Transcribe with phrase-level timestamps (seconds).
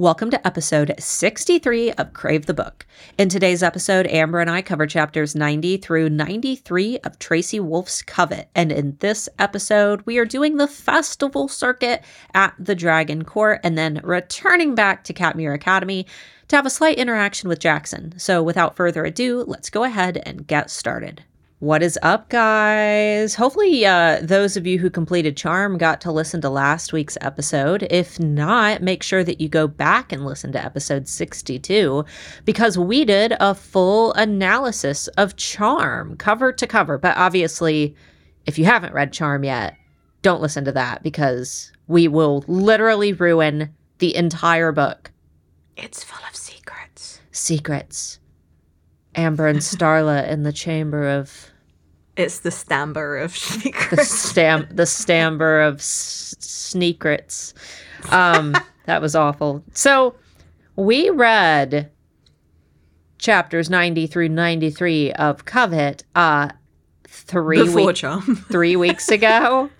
[0.00, 2.86] Welcome to episode 63 of Crave the Book.
[3.18, 8.48] In today's episode, Amber and I cover chapters 90 through 93 of Tracy Wolff's Covet.
[8.54, 12.02] And in this episode, we are doing the festival circuit
[12.32, 16.06] at the Dragon Court and then returning back to Katmere Academy
[16.48, 18.18] to have a slight interaction with Jackson.
[18.18, 21.24] So without further ado, let's go ahead and get started.
[21.60, 23.34] What is up, guys?
[23.34, 27.86] Hopefully, uh, those of you who completed Charm got to listen to last week's episode.
[27.90, 32.06] If not, make sure that you go back and listen to episode 62
[32.46, 36.96] because we did a full analysis of Charm cover to cover.
[36.96, 37.94] But obviously,
[38.46, 39.76] if you haven't read Charm yet,
[40.22, 45.12] don't listen to that because we will literally ruin the entire book.
[45.76, 47.20] It's full of secrets.
[47.32, 48.18] Secrets.
[49.14, 51.49] Amber and Starla in the chamber of
[52.20, 53.90] It's the stamber of sneakers.
[53.98, 57.54] the stam the stamber of s- sneakrets.
[58.12, 58.54] Um,
[58.86, 59.64] that was awful.
[59.72, 60.14] So
[60.76, 61.90] we read
[63.18, 66.48] chapters 90 through 93 of Covet uh
[67.06, 68.36] three Before weeks charm.
[68.50, 69.68] three weeks ago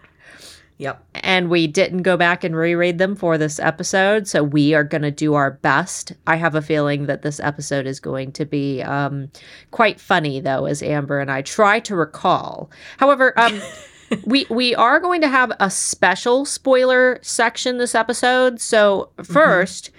[0.80, 1.04] yep.
[1.14, 5.02] and we didn't go back and reread them for this episode so we are going
[5.02, 6.12] to do our best.
[6.26, 9.30] I have a feeling that this episode is going to be um,
[9.70, 12.70] quite funny though as amber and i try to recall.
[12.96, 13.60] However um,
[14.24, 19.90] we we are going to have a special spoiler section this episode so 1st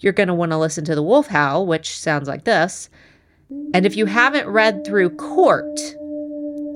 [0.00, 2.90] you're going to want to listen to the wolf howl which sounds like this.
[3.72, 5.80] And if you haven't read through court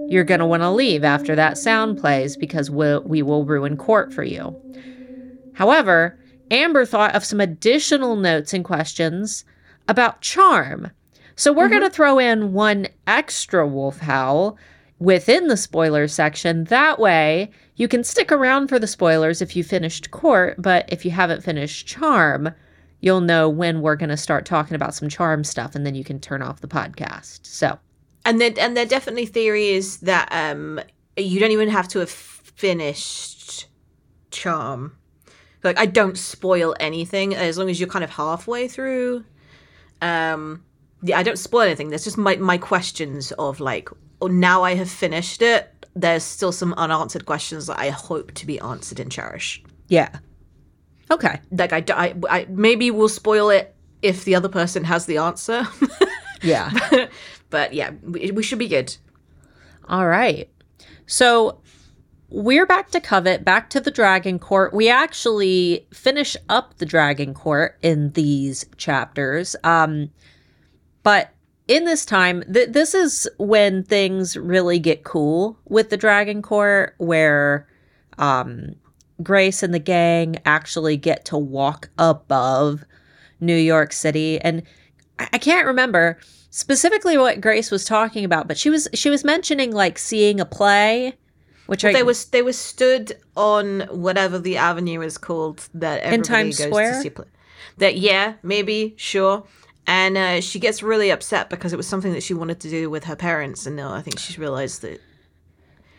[0.08, 3.77] you're going to want to leave after that sound plays because we'll, we will ruin
[3.77, 4.55] court for you.
[5.55, 6.19] However,
[6.50, 9.44] Amber thought of some additional notes and questions
[9.89, 10.91] about charm.
[11.34, 11.94] So we're going to mm-hmm.
[11.94, 14.59] throw in one extra wolf howl
[14.98, 16.64] within the spoiler section.
[16.64, 21.05] That way, you can stick around for the spoilers if you finished court, but if
[21.05, 22.50] you haven't finished charm,
[23.00, 26.05] you'll know when we're going to start talking about some charm stuff and then you
[26.05, 27.41] can turn off the podcast.
[27.44, 27.78] So,
[28.25, 30.81] And there and there definitely theory is that um
[31.16, 33.66] you don't even have to have finished
[34.31, 34.97] charm.
[35.65, 39.25] Like I don't spoil anything as long as you're kind of halfway through.
[40.00, 40.65] Um
[41.03, 41.88] yeah, I don't spoil anything.
[41.91, 43.88] There's just my my questions of like
[44.21, 45.69] oh now I have finished it.
[45.94, 49.62] There's still some unanswered questions that I hope to be answered in Cherish.
[49.88, 50.19] yeah.
[51.11, 51.41] Okay.
[51.50, 55.66] Like I, I- I- maybe we'll spoil it if the other person has the answer.
[56.43, 56.71] Yeah.
[57.52, 58.96] but yeah, we, we should be good.
[59.88, 60.50] All right.
[61.06, 61.60] So
[62.30, 64.72] we're back to Covet, back to the Dragon Court.
[64.72, 69.54] We actually finish up the Dragon Court in these chapters.
[69.62, 70.10] Um,
[71.02, 71.34] but
[71.68, 76.94] in this time, th- this is when things really get cool with the Dragon Court,
[76.96, 77.69] where
[78.19, 78.76] um,
[79.22, 82.84] Grace and the gang actually get to walk above
[83.40, 84.40] New York City.
[84.40, 84.62] And
[85.19, 86.19] I I can't remember
[86.52, 90.44] specifically what Grace was talking about, but she was she was mentioning like seeing a
[90.44, 91.14] play,
[91.66, 96.28] which I They was they were stood on whatever the avenue is called that everybody
[96.28, 96.92] Times goes Square?
[96.92, 97.10] to see.
[97.10, 97.24] Play.
[97.78, 99.44] That yeah, maybe sure.
[99.84, 102.88] And uh, she gets really upset because it was something that she wanted to do
[102.88, 105.00] with her parents, and now I think she's realized that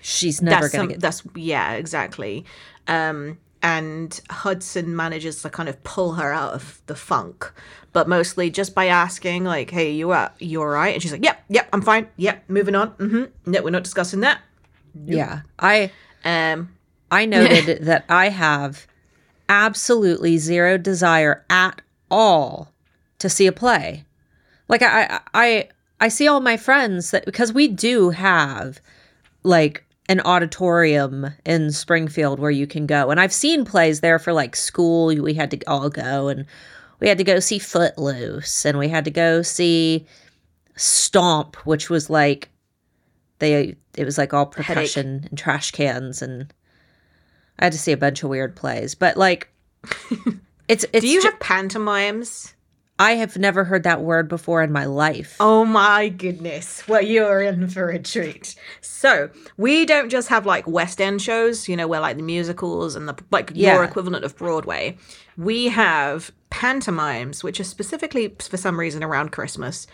[0.02, 2.46] she's never that's gonna some, get that's yeah exactly.
[2.88, 7.52] Um, and Hudson manages to kind of pull her out of the funk,
[7.94, 11.24] but mostly just by asking like, "Hey, you are you all right?" And she's like,
[11.24, 12.08] "Yep, yep, I'm fine.
[12.18, 12.92] Yep, moving on.
[12.92, 13.52] Mm-hmm.
[13.52, 14.42] No, we're not discussing that."
[15.06, 15.42] yeah.
[15.58, 15.92] I
[16.26, 16.76] Um,
[17.10, 18.86] I noted that I have
[19.50, 21.82] absolutely zero desire at
[22.12, 22.74] all
[23.20, 24.04] to see a play.
[24.68, 25.70] Like I I
[26.02, 28.82] I see all my friends that because we do have
[29.44, 33.10] like an auditorium in Springfield where you can go.
[33.10, 35.08] And I've seen plays there for like school.
[35.08, 36.46] We had to all go and
[37.00, 40.06] we had to go see Footloose and we had to go see
[40.76, 42.50] Stomp, which was like
[43.40, 46.54] they it was like all percussion and trash cans and
[47.60, 48.96] I had to see a bunch of weird plays.
[48.96, 49.50] But like
[50.68, 52.53] it's it's do you ju- have pantomimes?
[53.00, 55.36] I have never heard that word before in my life.
[55.40, 56.88] Oh my goodness.
[56.88, 58.56] Well, you're in for a treat.
[58.82, 62.96] So, we don't just have like West End shows, you know, where like the musicals
[62.96, 63.74] and the like Yeah.
[63.76, 64.98] your equivalent of Broadway.
[65.38, 69.88] We have pantomimes, which are specifically for some reason around Christmas.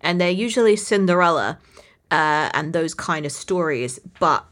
[0.00, 1.58] And they're usually Cinderella
[2.10, 4.44] uh, and those kind of stories, but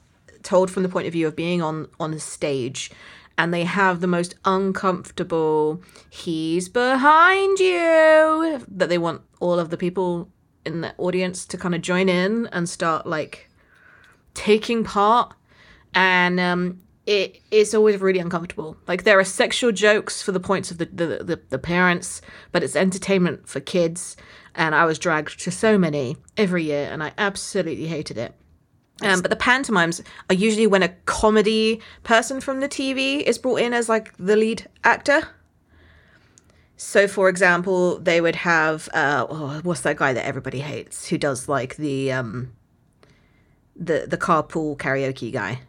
[0.44, 2.92] told from the point of view of being on on a stage
[3.38, 5.80] and they have the most uncomfortable
[6.10, 10.28] he's behind you that they want all of the people
[10.66, 13.48] in the audience to kind of join in and start like
[14.34, 15.32] taking part
[15.94, 18.76] and um it is always really uncomfortable.
[18.86, 22.20] Like there are sexual jokes for the points of the the, the, the parents,
[22.52, 24.14] but it's entertainment for kids.
[24.54, 28.34] And I was dragged to so many every year, and I absolutely hated it.
[29.02, 33.60] Um, but the pantomimes are usually when a comedy person from the TV is brought
[33.60, 35.28] in as like the lead actor.
[36.76, 41.18] So, for example, they would have uh, oh, what's that guy that everybody hates who
[41.18, 42.52] does like the um,
[43.76, 45.60] the the carpool karaoke guy.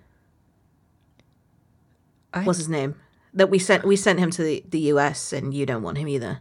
[2.34, 2.96] I- What's his name?
[3.34, 6.08] That we sent we sent him to the, the US, and you don't want him
[6.08, 6.40] either.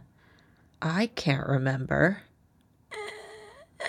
[0.81, 2.23] I can't remember.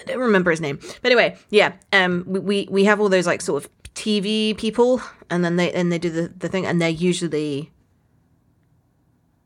[0.00, 0.79] I don't remember his name.
[1.02, 1.73] But anyway, yeah.
[1.93, 5.70] Um, we, we we have all those like sort of TV people, and then they
[5.73, 7.70] and they do the, the thing, and they're usually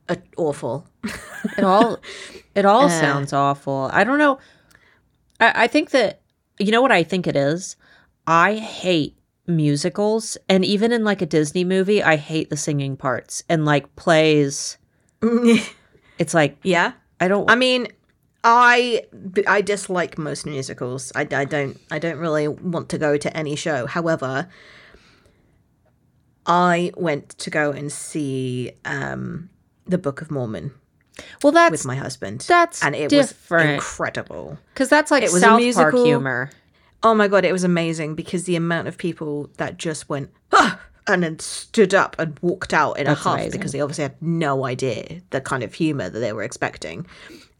[0.08, 0.86] uh, awful.
[1.58, 1.98] It all
[2.54, 2.88] it all Uh.
[3.00, 3.90] sounds awful.
[3.92, 4.38] I don't know.
[5.40, 6.20] I, I think that
[6.58, 7.76] you know what I think it is?
[8.26, 9.16] I hate
[9.46, 13.94] musicals and even in like a Disney movie, I hate the singing parts and like
[13.96, 14.78] plays
[16.18, 16.92] it's like yeah.
[17.20, 17.88] I don't I mean,
[18.46, 19.04] I
[19.46, 21.10] I dislike most musicals.
[21.16, 23.86] I, I don't I don't really want to go to any show.
[23.86, 24.48] However,
[26.46, 29.48] I went to go and see um,
[29.86, 30.72] the Book of Mormon
[31.42, 32.44] Well that's with my husband.
[32.46, 33.70] that's and it was different.
[33.70, 34.58] incredible.
[34.74, 36.50] cuz that's like it was a South Park humor.
[37.02, 40.80] Oh my god, it was amazing because the amount of people that just went ah!
[41.06, 43.58] and then stood up and walked out in That's a huff amazing.
[43.60, 47.06] because they obviously had no idea the kind of humor that they were expecting.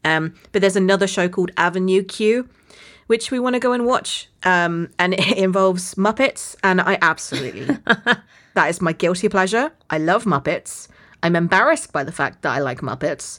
[0.05, 2.49] Um, but there's another show called Avenue Q,
[3.07, 7.67] which we want to go and watch, um, and it involves Muppets, and I absolutely
[8.55, 9.73] that is my guilty pleasure.
[9.91, 10.89] I love Muppets.
[11.23, 13.39] I'm embarrassed by the fact that I like Muppets.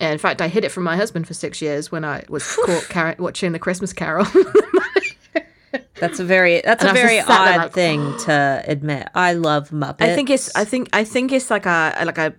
[0.00, 2.56] And in fact, I hid it from my husband for six years when I was
[2.66, 4.26] caught car- watching the Christmas Carol.
[6.00, 9.08] That's a very that's And a very just sat there odd like, thing to admit.
[9.14, 10.02] I love Muppets.
[10.02, 12.34] I think it's I think I think it's like a like a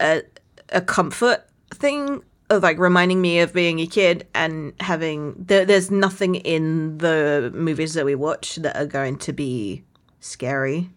[0.00, 0.22] a,
[0.70, 1.44] a comfort
[1.74, 2.22] thing
[2.52, 7.50] of like reminding me of being a kid and having there, there's nothing in the
[7.54, 9.82] movies that we watch that are going to be
[10.20, 10.90] scary.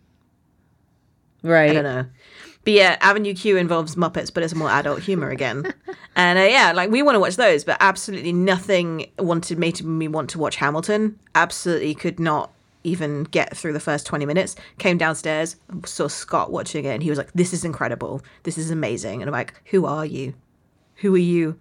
[1.44, 1.72] right.
[1.72, 2.06] I don't know.
[2.66, 5.72] But yeah, Avenue Q involves Muppets, but it's more adult humor again.
[6.16, 10.08] and uh, yeah, like we want to watch those, but absolutely nothing wanted made me
[10.08, 11.18] want to watch Hamilton.
[11.36, 12.52] Absolutely could not
[12.84, 14.56] even get through the first 20 minutes.
[14.80, 18.22] Came downstairs, saw Scott watching it, and he was like, This is incredible.
[18.44, 19.22] This is amazing.
[19.22, 20.34] And I'm like, Who are you?
[21.06, 21.60] Who are you?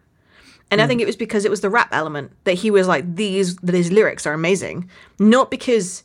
[0.71, 3.15] And I think it was because it was the rap element that he was like,
[3.15, 4.89] These, that his lyrics are amazing.
[5.19, 6.03] Not because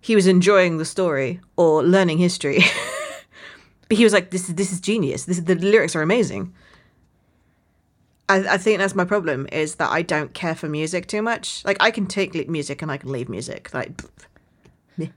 [0.00, 2.60] he was enjoying the story or learning history.
[3.88, 5.26] But he was like, "This is this is genius.
[5.26, 6.54] This the lyrics are amazing."
[8.26, 11.62] I, I think that's my problem is that I don't care for music too much.
[11.66, 13.74] Like I can take music and I can leave music.
[13.74, 14.00] Like,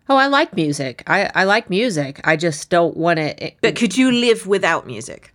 [0.09, 1.03] Oh, I like music.
[1.07, 2.19] I, I like music.
[2.25, 3.55] I just don't want it.
[3.61, 5.33] but could you live without music?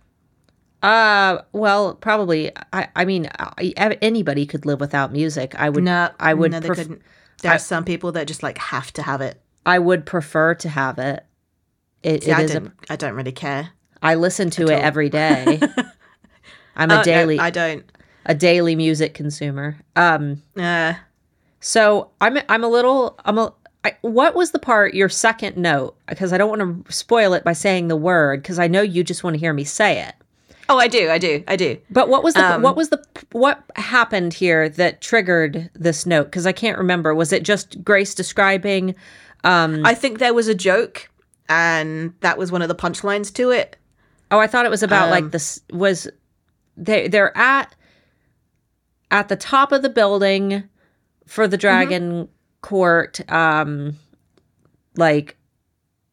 [0.81, 2.51] Uh, well, probably.
[2.73, 5.53] I, I mean, I, anybody could live without music.
[5.59, 5.83] I would.
[5.83, 6.51] No, I would.
[6.51, 7.01] No, they pref- couldn't.
[7.41, 9.39] There are some people that just like have to have it.
[9.65, 11.23] I would prefer to have it.
[12.03, 12.53] It, See, it I is.
[12.53, 12.67] don't.
[12.67, 13.69] A, I don't really care.
[14.01, 14.81] I listen to it all.
[14.81, 15.59] every day.
[16.75, 17.83] I'm a Oh, no, daily I don't.
[18.25, 19.77] a daily music consumer.
[19.95, 20.41] Um.
[20.57, 20.93] Uh,
[21.59, 23.53] So I'm I'm a little I'm a.
[23.83, 25.95] I, what was the part your second note?
[26.07, 28.41] Because I don't want to spoil it by saying the word.
[28.43, 30.13] Because I know you just want to hear me say it.
[30.71, 31.09] Oh, I do.
[31.09, 31.43] I do.
[31.47, 31.77] I do.
[31.89, 36.25] But what was the Um, what was the what happened here that triggered this note?
[36.25, 37.13] Because I can't remember.
[37.13, 38.95] Was it just Grace describing?
[39.43, 41.09] Um, I think there was a joke,
[41.49, 43.75] and that was one of the punchlines to it.
[44.31, 46.07] oh, I thought it was about Um, like this was
[46.77, 47.75] they they're at
[49.09, 50.63] at the top of the building
[51.27, 52.29] for the dragon
[52.61, 53.97] court um
[54.95, 55.37] like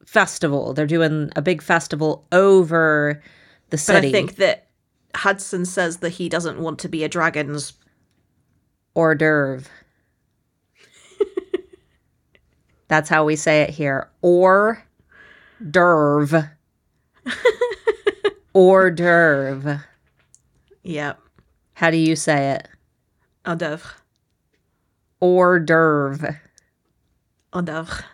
[0.06, 0.72] festival.
[0.72, 3.22] They're doing a big festival over
[3.70, 4.04] the But.
[4.04, 4.66] I think that
[5.14, 7.72] Hudson says that he doesn't want to be a dragon's
[8.94, 9.68] hors d'oeuvre.
[12.88, 14.08] That's how we say it here.
[14.22, 14.78] Hors
[15.70, 16.50] d'oeuvre.
[18.54, 19.84] hors d'oeuvre.
[20.82, 21.18] Yep.
[21.74, 22.68] How do you say it?
[23.46, 23.94] Hors d'oeuvre.
[25.20, 26.40] Hors d'oeuvre.
[27.52, 28.04] Hors d'oeuvre.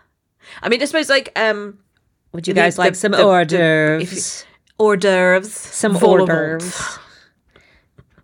[0.62, 1.78] I mean, I suppose like um
[2.32, 4.44] Would you guys the- like some the- hors the- d'oeuvres?
[4.78, 5.52] Hors d'oeuvres.
[5.52, 6.99] Some hors d'oeuvres.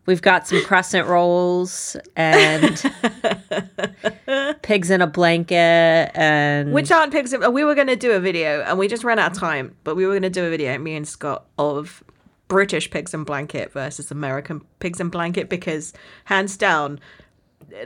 [0.06, 2.82] We've got some crescent rolls and
[4.62, 7.32] pigs in a blanket and Which aren't pigs.
[7.32, 9.76] in- We were going to do a video and we just ran out of time,
[9.84, 12.02] but we were going to do a video, me and Scott, of
[12.48, 15.92] British pigs in blanket versus American pigs in blanket because,
[16.24, 16.98] hands down,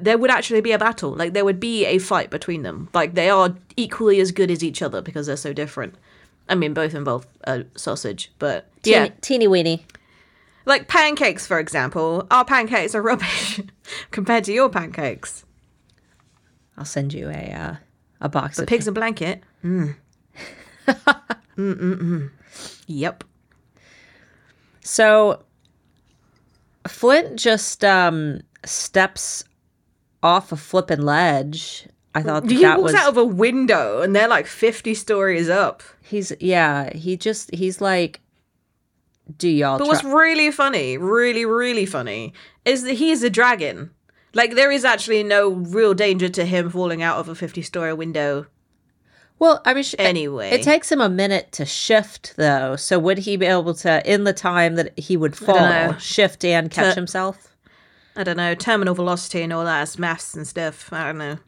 [0.01, 1.11] there would actually be a battle.
[1.15, 2.89] Like, there would be a fight between them.
[2.95, 5.97] Like, they are equally as good as each other because they're so different.
[6.49, 9.87] I mean, both involve uh, sausage, but Teeny, yeah, teeny weeny.
[10.67, 12.27] like pancakes, for example.
[12.31, 13.61] Our pancakes are rubbish
[14.11, 15.45] compared to your pancakes.
[16.77, 17.75] I'll send you a uh,
[18.21, 19.43] a box of Pigs and blanket.
[19.65, 19.97] Mm.
[21.57, 22.31] Mm-mm-mm.
[22.87, 23.25] Yep.
[24.83, 25.43] So
[26.87, 29.45] Flint just um steps
[30.23, 31.89] off a flipping ledge.
[32.15, 35.49] I thought He that walks was out of a window, and they're like fifty stories
[35.49, 35.83] up.
[36.01, 38.21] he's yeah, he just he's like
[39.39, 43.91] do y'all But what's really funny, really, really funny, is that he is a dragon.
[44.35, 48.47] Like there is actually no real danger to him falling out of a fifty-story window.
[49.39, 52.77] Well, I mean sh- Anyway, it takes him a minute to shift though.
[52.77, 56.71] So would he be able to in the time that he would fall shift and
[56.71, 57.57] catch himself?
[58.17, 60.93] I don't know terminal velocity and all that is maths and stuff.
[60.93, 61.39] I don't know.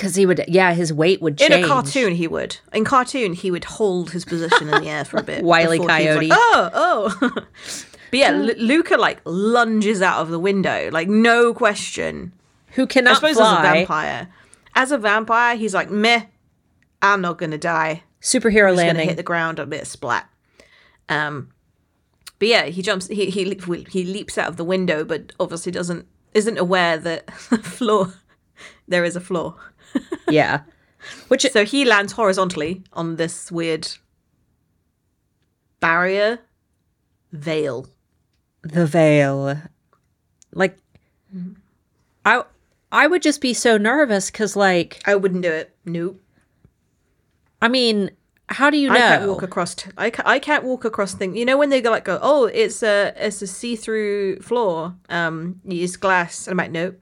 [0.00, 1.52] Cuz he would yeah, his weight would change.
[1.52, 2.56] In a cartoon, he would.
[2.72, 5.44] In cartoon, he would hold his position in the air for a bit.
[5.50, 6.28] Wile before he was Coyote.
[6.28, 7.30] Like, oh, oh.
[8.10, 12.32] but yeah, Lu Luca like lunges out of the window, like no question.
[12.76, 13.52] Who cannot I suppose fly.
[13.52, 14.28] as a vampire,
[14.74, 16.22] as a vampire, he's like meh.
[17.02, 18.04] I'm not gonna die.
[18.22, 19.08] Superhero Just gonna landing.
[19.08, 20.30] hit the ground a bit splat.
[21.10, 21.50] Um,
[22.38, 23.06] but yeah, he jumps.
[23.08, 23.54] He he
[23.90, 28.14] he leaps out of the window, but obviously doesn't isn't aware that the floor
[28.88, 29.56] there is a floor.
[30.28, 30.60] Yeah.
[31.28, 33.88] Which So he lands horizontally on this weird
[35.80, 36.38] barrier
[37.32, 37.86] veil.
[38.62, 39.56] the veil
[40.52, 40.76] like
[42.26, 42.42] i
[42.92, 45.74] i would just be so nervous because like I wouldn't do it.
[45.86, 46.20] Nope.
[47.62, 48.10] i mean
[48.48, 49.76] how do you know I can't walk across.
[49.76, 51.36] T- I, ca- I can't walk across things.
[51.36, 54.96] You know when they go like go, oh, it's a it's a see through floor.
[55.08, 56.48] Um, it's glass.
[56.48, 56.98] And I'm like, nope.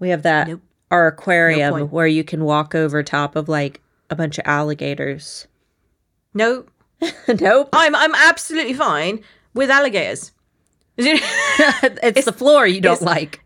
[0.00, 0.62] we have that Nope.
[0.90, 1.92] Our aquarium point.
[1.92, 3.80] where you can walk over top of like
[4.10, 5.46] a bunch of alligators
[6.34, 6.70] Nope.
[7.40, 9.20] nope I'm I'm absolutely fine
[9.54, 10.32] with alligators.
[10.96, 13.40] it's, the floor you don't it's- like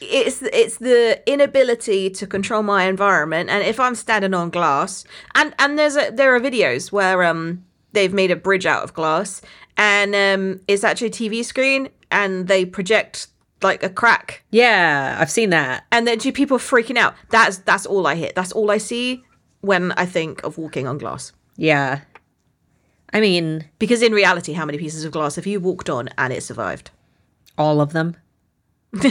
[0.00, 5.04] it's it's the inability to control my environment and if i'm standing on glass
[5.34, 8.94] and and there's a there are videos where um they've made a bridge out of
[8.94, 9.42] glass
[9.76, 13.28] and um it's actually a tv screen and they project
[13.62, 14.42] like a crack.
[14.50, 15.84] Yeah i've seen that.
[15.92, 17.14] And then do people freaking out.
[17.30, 19.24] That's that's all i hit that's all i see
[19.60, 21.32] when i think of walking on glass.
[21.56, 22.00] Yeah.
[23.12, 26.32] I mean because in reality how many pieces of glass have you walked on and
[26.32, 26.90] it survived?
[27.58, 28.16] all of them.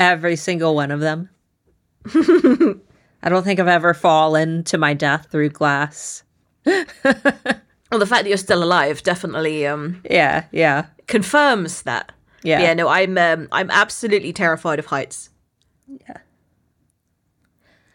[0.00, 1.28] Every single one of them.
[3.24, 6.24] I don't think i've ever fallen to my death through glass.
[7.92, 10.86] Well the fact that you're still alive definitely um yeah yeah.
[11.08, 12.10] confirms that
[12.42, 12.60] yeah.
[12.60, 15.30] Yeah no i'm um, i'm absolutely terrified of heights.
[15.88, 16.18] Yeah.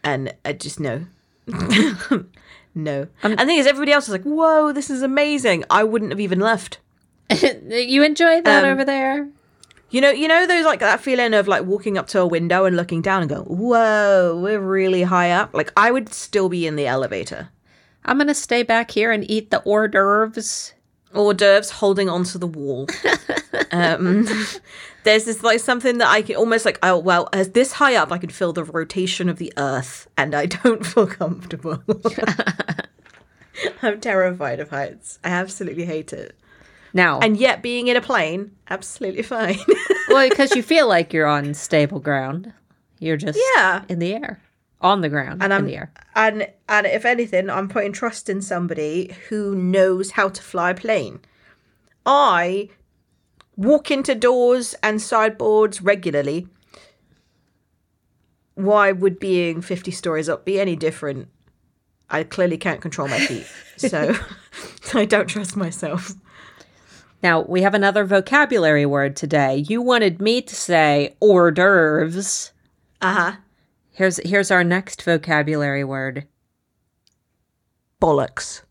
[0.04, 1.06] and i just no.
[2.74, 5.64] No and the thing is everybody else is like whoa this is amazing.
[5.70, 6.78] I wouldn't have even left.
[7.70, 9.28] You enjoy that Um, over there?
[9.90, 12.66] you know you know those like that feeling of like walking up to a window
[12.66, 15.54] and looking down and going whoa we're really high up.
[15.54, 17.48] Like i would still be in the elevator.
[18.04, 20.72] I'm gonna stay back here and eat the hors d'oeuvres.
[21.18, 22.86] Hors d'oeuvres holding onto the wall.
[23.72, 24.26] um,
[25.04, 28.12] there's this like something that I can almost like oh well as this high up
[28.12, 31.82] I can feel the rotation of the earth and I don't feel comfortable.
[33.82, 35.18] I'm terrified of heights.
[35.24, 36.36] I absolutely hate it.
[36.94, 39.58] Now, And yet being in a plane, absolutely fine.
[40.08, 42.52] well, because you feel like you're on stable ground,
[42.98, 43.82] you're just yeah.
[43.88, 44.40] in the air,
[44.80, 45.92] on the ground, And I'm the air.
[46.14, 50.74] and and if anything, I'm putting trust in somebody who knows how to fly a
[50.74, 51.20] plane.
[52.06, 52.68] I
[53.56, 56.46] walk into doors and sideboards regularly.
[58.54, 61.28] Why would being 50 stories up be any different?
[62.10, 63.46] I clearly can't control my feet.
[63.76, 64.14] So
[64.94, 66.12] I don't trust myself.
[67.22, 69.64] Now we have another vocabulary word today.
[69.68, 72.52] You wanted me to say hors d'oeuvres.
[73.02, 73.32] Uh-huh.
[73.98, 76.28] Here's here's our next vocabulary word.
[78.00, 78.62] Bollocks.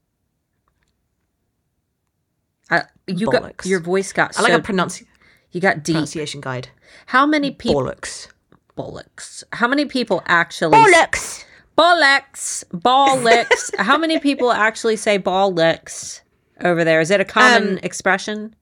[2.72, 3.66] Uh, you got Bollocks.
[3.66, 5.06] your voice got I like so a pronunci-
[5.52, 5.96] you got deep.
[5.96, 6.70] pronunciation guide.
[7.08, 8.30] How many people Bollocks.
[8.78, 9.44] bollocks?
[9.52, 11.44] How many people actually Bollocks.
[11.78, 13.70] Bollocks, ball licks.
[13.78, 16.22] How many people actually say ball licks
[16.64, 17.02] over there?
[17.02, 18.56] Is it a common Um, expression?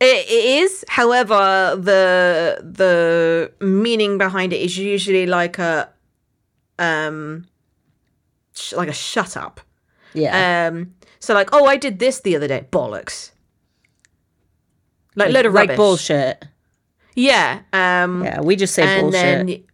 [0.00, 5.88] It, it is, however, the the meaning behind it is usually like a
[6.78, 7.46] um
[8.54, 9.60] sh- like a shut up.
[10.12, 10.68] Yeah.
[10.72, 12.66] Um so like, oh, I did this the other day.
[12.70, 13.30] Bollocks.
[15.16, 15.76] Like, load of like rubbish.
[15.76, 16.44] bullshit.
[17.14, 17.60] Yeah.
[17.72, 19.46] Um Yeah, we just say and bullshit.
[19.46, 19.64] then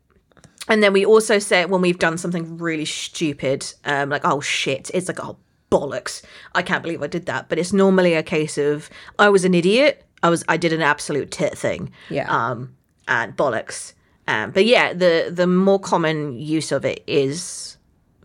[0.68, 4.40] And then we also say it when we've done something really stupid, um, like, oh
[4.40, 5.36] shit, it's like, oh
[5.70, 6.22] bollocks.
[6.54, 7.48] I can't believe I did that.
[7.48, 10.04] But it's normally a case of I was an idiot.
[10.22, 11.90] I was I did an absolute tit thing.
[12.10, 12.28] Yeah.
[12.30, 12.76] Um
[13.08, 13.94] and bollocks.
[14.30, 17.76] Um but yeah, the the more common use of it is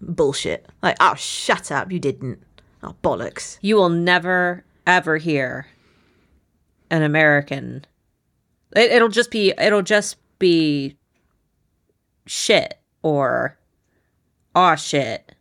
[0.02, 0.68] bullshit.
[0.84, 2.40] Like, oh shut up, you didn't.
[2.84, 3.58] Oh bollocks.
[3.62, 5.68] You will never ever hear
[6.92, 7.86] an American.
[8.76, 10.98] It, it'll just be it'll just be
[12.28, 13.58] shit or
[14.54, 15.34] aw shit.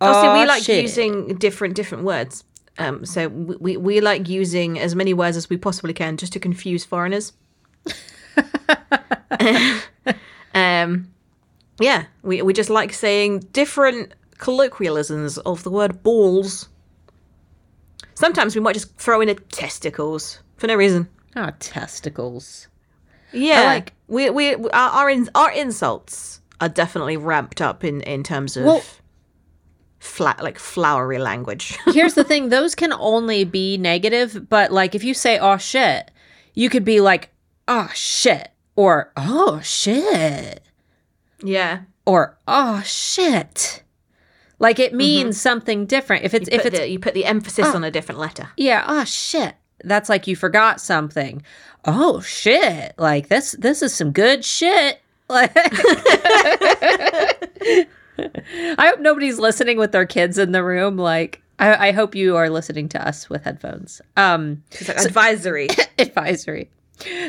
[0.00, 0.82] Obviously, we like shit.
[0.82, 2.44] using different different words.
[2.78, 6.32] Um, so we, we we like using as many words as we possibly can just
[6.32, 7.32] to confuse foreigners.
[10.54, 11.08] um,
[11.80, 16.68] yeah, we we just like saying different colloquialisms of the word balls.
[18.14, 21.08] Sometimes we might just throw in a testicles for no reason.
[21.36, 22.68] oh testicles.
[23.32, 28.22] Yeah, like- we we our our, in, our insults are definitely ramped up in in
[28.22, 28.82] terms of Well-
[30.00, 31.76] flat like flowery language.
[31.86, 36.10] Here's the thing: those can only be negative, but like if you say "oh shit,"
[36.54, 37.30] you could be like
[37.68, 40.62] "oh shit" or "oh shit"
[41.42, 41.80] yeah.
[42.06, 43.82] or "oh shit."
[44.60, 46.24] Like it means something different.
[46.24, 48.50] If it's if it's the, you put the emphasis on a different letter.
[48.56, 49.56] yeah, oh shit.
[49.82, 51.42] That's like you forgot something.
[51.84, 52.94] Oh shit.
[52.98, 55.00] Like this this is some good shit.
[55.28, 57.86] Like I
[58.78, 60.96] hope nobody's listening with their kids in the room.
[60.96, 64.00] Like I, I hope you are listening to us with headphones.
[64.16, 65.66] Um like advisory.
[65.98, 66.70] advisory.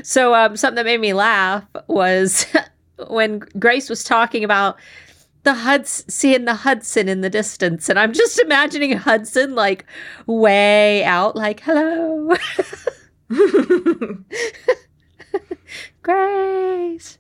[0.04, 2.46] So um something that made me laugh was
[3.08, 4.78] when Grace was talking about
[5.44, 9.86] the Huds seeing the Hudson in the distance, and I'm just imagining Hudson like
[10.26, 12.36] way out, like hello,
[16.02, 17.18] Grace.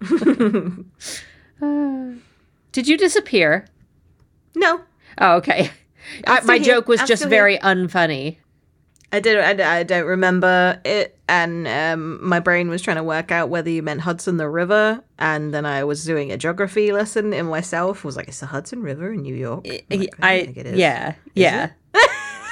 [1.60, 2.12] Uh,
[2.70, 3.66] did you disappear?
[4.54, 4.80] no,
[5.20, 5.72] Oh, okay.
[6.24, 6.64] I, my here.
[6.76, 8.36] joke was I'm just very unfunny.
[9.10, 9.38] I did.
[9.38, 13.70] I, I don't remember it, and um, my brain was trying to work out whether
[13.70, 18.04] you meant Hudson the River, and then I was doing a geography lesson in myself.
[18.04, 19.66] Was like, it's the Hudson River in New York.
[19.66, 20.78] Like, I, don't think it is.
[20.78, 21.70] yeah, yeah.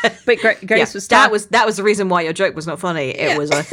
[0.27, 2.67] but Gra- Grace Yeah, was that was that was the reason why your joke was
[2.67, 3.11] not funny.
[3.11, 3.65] It was a,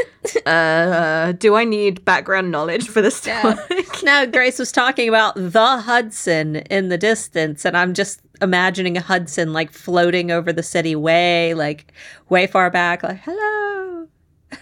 [0.49, 3.25] uh, do I need background knowledge for this?
[3.25, 3.55] Yeah.
[4.03, 9.01] no, Grace was talking about the Hudson in the distance, and I'm just imagining a
[9.01, 11.93] Hudson like floating over the city way, like
[12.29, 14.07] way far back, like hello.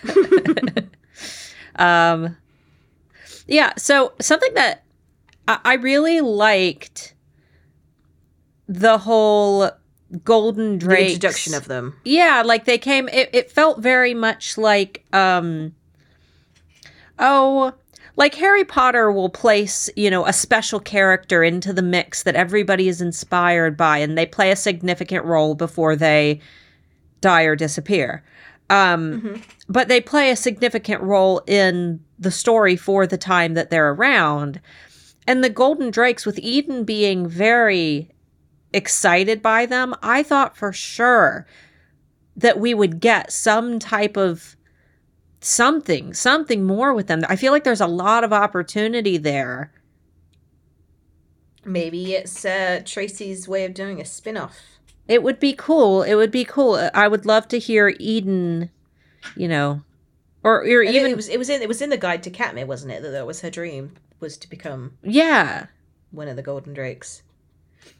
[1.75, 2.37] um,
[3.47, 3.73] yeah.
[3.77, 4.83] So something that
[5.47, 7.15] I, I really liked
[8.67, 9.71] the whole
[10.23, 10.99] golden drakes.
[10.99, 11.95] the introduction of them.
[12.03, 15.73] yeah like they came it, it felt very much like um
[17.19, 17.71] oh
[18.17, 22.87] like harry potter will place you know a special character into the mix that everybody
[22.87, 26.39] is inspired by and they play a significant role before they
[27.21, 28.23] die or disappear
[28.69, 33.91] um but they play a significant role in the story for the time that they're
[33.91, 34.59] around
[35.27, 38.10] and the golden drakes with eden being very
[38.73, 41.45] excited by them i thought for sure
[42.35, 44.55] that we would get some type of
[45.41, 47.23] something, something more with them.
[47.27, 49.71] I feel like there's a lot of opportunity there.
[51.65, 54.57] Maybe it's uh, Tracy's way of doing a spin-off.
[55.07, 56.03] It would be cool.
[56.03, 56.89] It would be cool.
[56.93, 58.69] I would love to hear Eden,
[59.35, 59.83] you know,
[60.43, 62.65] or, or even it was it was in it was in the guide to Katmere,
[62.65, 63.01] wasn't it?
[63.01, 65.67] That that was her dream was to become yeah,
[66.11, 67.23] one of the golden drakes.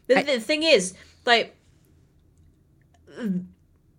[0.06, 0.94] The, I- the thing is,
[1.26, 1.56] like,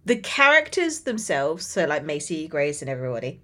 [0.05, 3.41] the characters themselves, so like Macy, Grace, and everybody,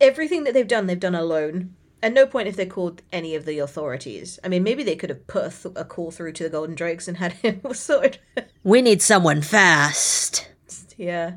[0.00, 1.74] everything that they've done, they've done alone.
[2.02, 4.38] At no point have they called any of the authorities.
[4.44, 6.74] I mean, maybe they could have put a, th- a call through to the Golden
[6.74, 8.18] Drakes and had him sorted.
[8.62, 10.48] we need someone fast.
[10.96, 11.36] yeah,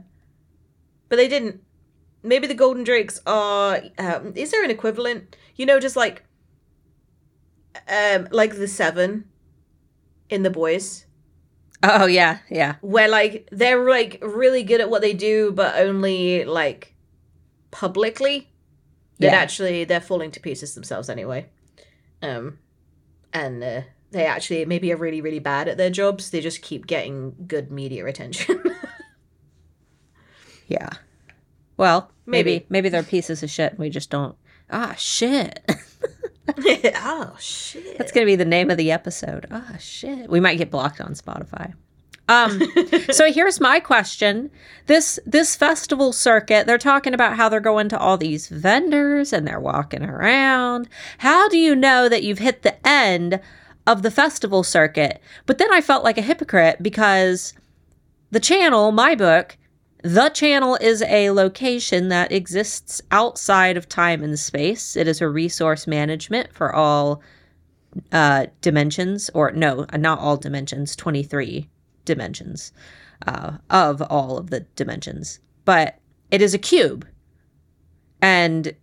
[1.07, 1.61] but they didn't.
[2.21, 3.81] Maybe the Golden Drakes are.
[3.97, 5.35] Um, is there an equivalent?
[5.55, 6.23] You know, just like,
[7.87, 9.25] um, like the Seven
[10.29, 11.05] in the boys.
[11.81, 16.43] Oh yeah, yeah, where like they're like really good at what they do but only
[16.43, 16.93] like
[17.71, 18.49] publicly
[19.19, 19.35] that Yeah.
[19.37, 21.45] actually they're falling to pieces themselves anyway
[22.21, 22.57] um
[23.31, 26.85] and uh, they actually maybe are really really bad at their jobs they just keep
[26.87, 28.61] getting good media attention
[30.67, 30.89] yeah.
[31.77, 32.65] Well, maybe Maybe.
[32.69, 33.71] maybe they're pieces of shit.
[33.71, 34.35] and We just don't.
[34.69, 35.59] Ah, shit.
[36.95, 39.47] oh shit That's gonna be the name of the episode.
[39.51, 40.29] Oh shit.
[40.29, 41.73] We might get blocked on Spotify.
[42.29, 42.61] Um,
[43.11, 44.51] so here's my question:
[44.85, 49.47] this this festival circuit, they're talking about how they're going to all these vendors and
[49.47, 50.87] they're walking around.
[51.17, 53.39] How do you know that you've hit the end
[53.87, 55.21] of the festival circuit?
[55.47, 57.53] But then I felt like a hypocrite because
[58.31, 59.57] the channel, my book,
[60.01, 64.95] the channel is a location that exists outside of time and space.
[64.95, 67.21] It is a resource management for all
[68.11, 71.69] uh, dimensions, or no, not all dimensions, 23
[72.05, 72.71] dimensions
[73.27, 75.39] uh, of all of the dimensions.
[75.65, 75.99] But
[76.31, 77.05] it is a cube.
[78.21, 78.73] And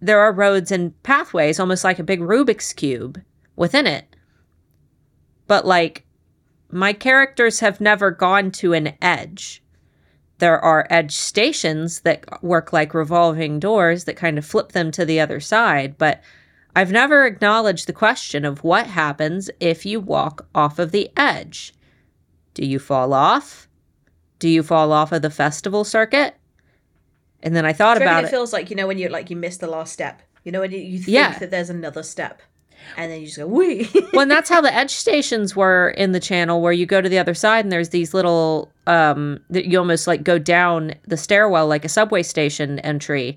[0.00, 3.20] there are roads and pathways, almost like a big Rubik's Cube
[3.56, 4.14] within it.
[5.48, 6.04] But like,
[6.70, 9.62] my characters have never gone to an edge
[10.38, 15.04] there are edge stations that work like revolving doors that kind of flip them to
[15.04, 16.22] the other side, but
[16.74, 21.72] I've never acknowledged the question of what happens if you walk off of the edge.
[22.52, 23.66] Do you fall off?
[24.38, 26.36] Do you fall off of the festival circuit?
[27.42, 28.26] And then I thought about it.
[28.26, 30.20] It feels like you know when you like you miss the last step.
[30.44, 31.38] You know when you, you think yeah.
[31.38, 32.42] that there's another step
[32.96, 33.88] and then you just go wee.
[34.12, 37.08] well, and that's how the edge stations were in the channel, where you go to
[37.08, 41.16] the other side and there's these little um that you almost like go down the
[41.16, 43.36] stairwell like a subway station entry,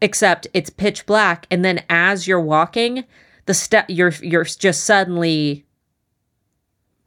[0.00, 3.04] except it's pitch black, and then as you're walking,
[3.46, 5.64] the step you're you're just suddenly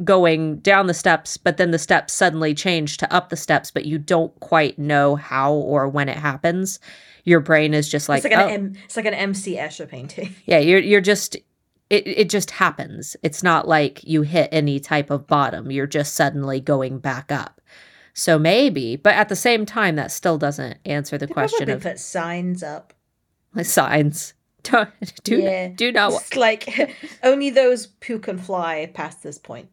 [0.03, 3.85] going down the steps, but then the steps suddenly change to up the steps, but
[3.85, 6.79] you don't quite know how or when it happens.
[7.23, 8.47] Your brain is just like, it's like oh.
[8.47, 10.35] an M, it's like an MC Escher painting.
[10.45, 11.37] Yeah, you're you're just
[11.91, 13.17] it, it just happens.
[13.21, 15.71] It's not like you hit any type of bottom.
[15.71, 17.59] You're just suddenly going back up.
[18.13, 21.83] So maybe, but at the same time, that still doesn't answer the they question of
[21.83, 22.93] put signs up.
[23.63, 24.33] Signs.
[24.63, 24.85] Do,
[25.23, 25.69] do, yeah.
[25.69, 26.13] do not.
[26.13, 29.69] It's like only those who can fly past this point.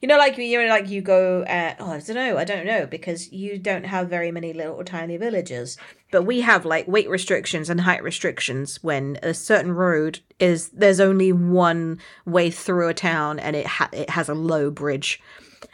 [0.00, 1.42] You know, like you know, like you go.
[1.42, 2.36] Uh, oh, I don't know.
[2.36, 5.76] I don't know because you don't have very many little tiny villages.
[6.10, 10.68] But we have like weight restrictions and height restrictions when a certain road is.
[10.70, 15.20] There's only one way through a town, and it ha- it has a low bridge.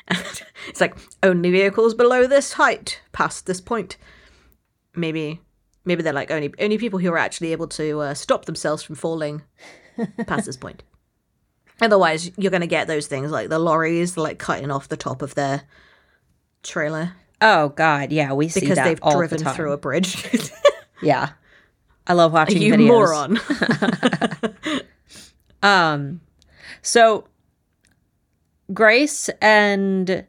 [0.68, 3.96] it's like only vehicles below this height past this point.
[4.94, 5.40] Maybe,
[5.84, 8.96] maybe they're like only only people who are actually able to uh, stop themselves from
[8.96, 9.42] falling
[10.26, 10.82] past this point.
[11.80, 15.22] Otherwise, you're going to get those things like the lorries, like cutting off the top
[15.22, 15.62] of their
[16.62, 17.12] trailer.
[17.40, 20.24] Oh God, yeah, we see because that they've all driven the through a bridge.
[21.02, 21.30] yeah,
[22.06, 22.86] I love watching you videos.
[22.86, 24.82] moron.
[25.62, 26.20] um,
[26.80, 27.26] so
[28.72, 30.24] Grace and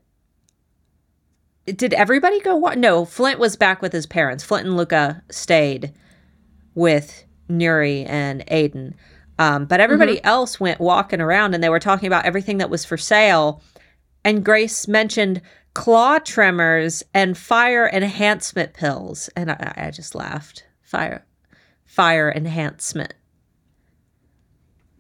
[1.65, 2.55] did everybody go?
[2.55, 4.43] Wa- no, Flint was back with his parents.
[4.43, 5.93] Flint and Luca stayed
[6.73, 8.93] with Nuri and Aiden.
[9.37, 10.27] Um, but everybody mm-hmm.
[10.27, 13.61] else went walking around and they were talking about everything that was for sale.
[14.23, 15.41] And Grace mentioned
[15.73, 19.29] claw tremors and fire enhancement pills.
[19.35, 20.65] And I, I just laughed.
[20.81, 21.25] Fire,
[21.85, 23.13] fire enhancement.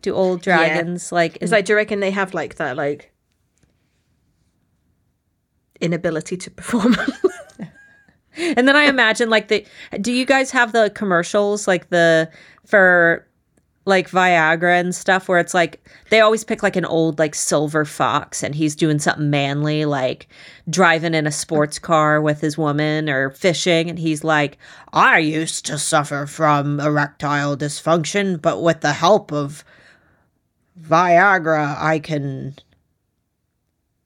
[0.01, 1.15] Do old dragons yeah.
[1.15, 1.37] like?
[1.41, 3.11] It's like, do you reckon they have like that, like
[5.81, 6.95] inability to perform?
[8.37, 9.65] and then I imagine like the.
[9.99, 12.29] Do you guys have the commercials like the
[12.67, 13.27] for
[13.85, 17.85] like Viagra and stuff where it's like they always pick like an old like silver
[17.85, 20.27] fox and he's doing something manly like
[20.67, 24.57] driving in a sports car with his woman or fishing and he's like
[24.91, 29.63] I used to suffer from erectile dysfunction but with the help of
[30.81, 32.55] Viagra I can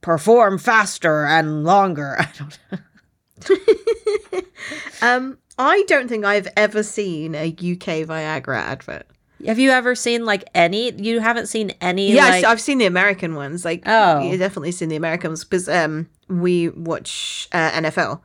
[0.02, 2.18] perform faster and longer.
[2.20, 4.40] I don't know.
[5.02, 9.08] um I don't think I've ever seen a UK Viagra advert.
[9.46, 10.92] Have you ever seen like any?
[10.92, 12.12] You haven't seen any?
[12.12, 12.46] Yeah, like...
[12.46, 13.64] I've seen the American ones.
[13.64, 18.22] Like, oh, you definitely seen the Americans because um we watch uh, NFL.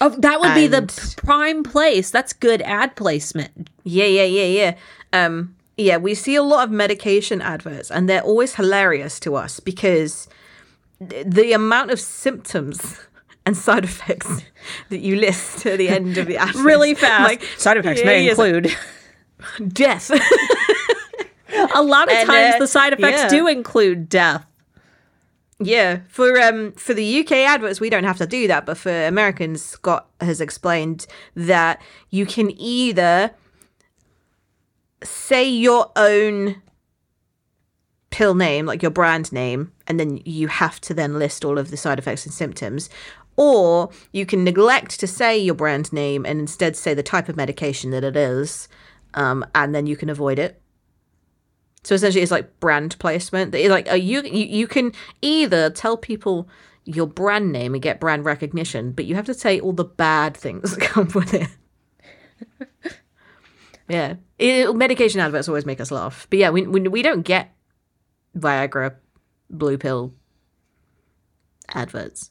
[0.00, 0.54] Oh, that would and...
[0.54, 2.10] be the prime place.
[2.10, 3.70] That's good ad placement.
[3.84, 4.76] Yeah, yeah, yeah, yeah.
[5.12, 9.60] Um, yeah, we see a lot of medication adverts, and they're always hilarious to us
[9.60, 10.28] because
[11.00, 13.00] the amount of symptoms
[13.46, 14.42] and side effects
[14.90, 17.24] that you list at the end of the ad really fast.
[17.24, 18.76] Like, side effects yeah, may include
[19.68, 20.10] death.
[21.74, 23.28] a lot of and, times uh, the side effects yeah.
[23.28, 24.44] do include death.
[25.60, 29.06] Yeah, for um for the UK adverts we don't have to do that, but for
[29.06, 33.32] Americans Scott has explained that you can either
[35.02, 36.62] say your own
[38.10, 41.70] pill name, like your brand name, and then you have to then list all of
[41.70, 42.88] the side effects and symptoms,
[43.36, 47.36] or you can neglect to say your brand name and instead say the type of
[47.36, 48.68] medication that it is
[49.14, 50.60] um, and then you can avoid it.
[51.84, 53.54] So essentially, it's like brand placement.
[53.54, 54.92] Like uh, you, you, you can
[55.22, 56.48] either tell people
[56.84, 60.36] your brand name and get brand recognition, but you have to say all the bad
[60.36, 61.48] things that come with it.
[63.88, 67.54] yeah, it, medication adverts always make us laugh, but yeah, we we, we don't get
[68.36, 68.96] Viagra,
[69.50, 70.14] blue pill
[71.68, 72.30] adverts.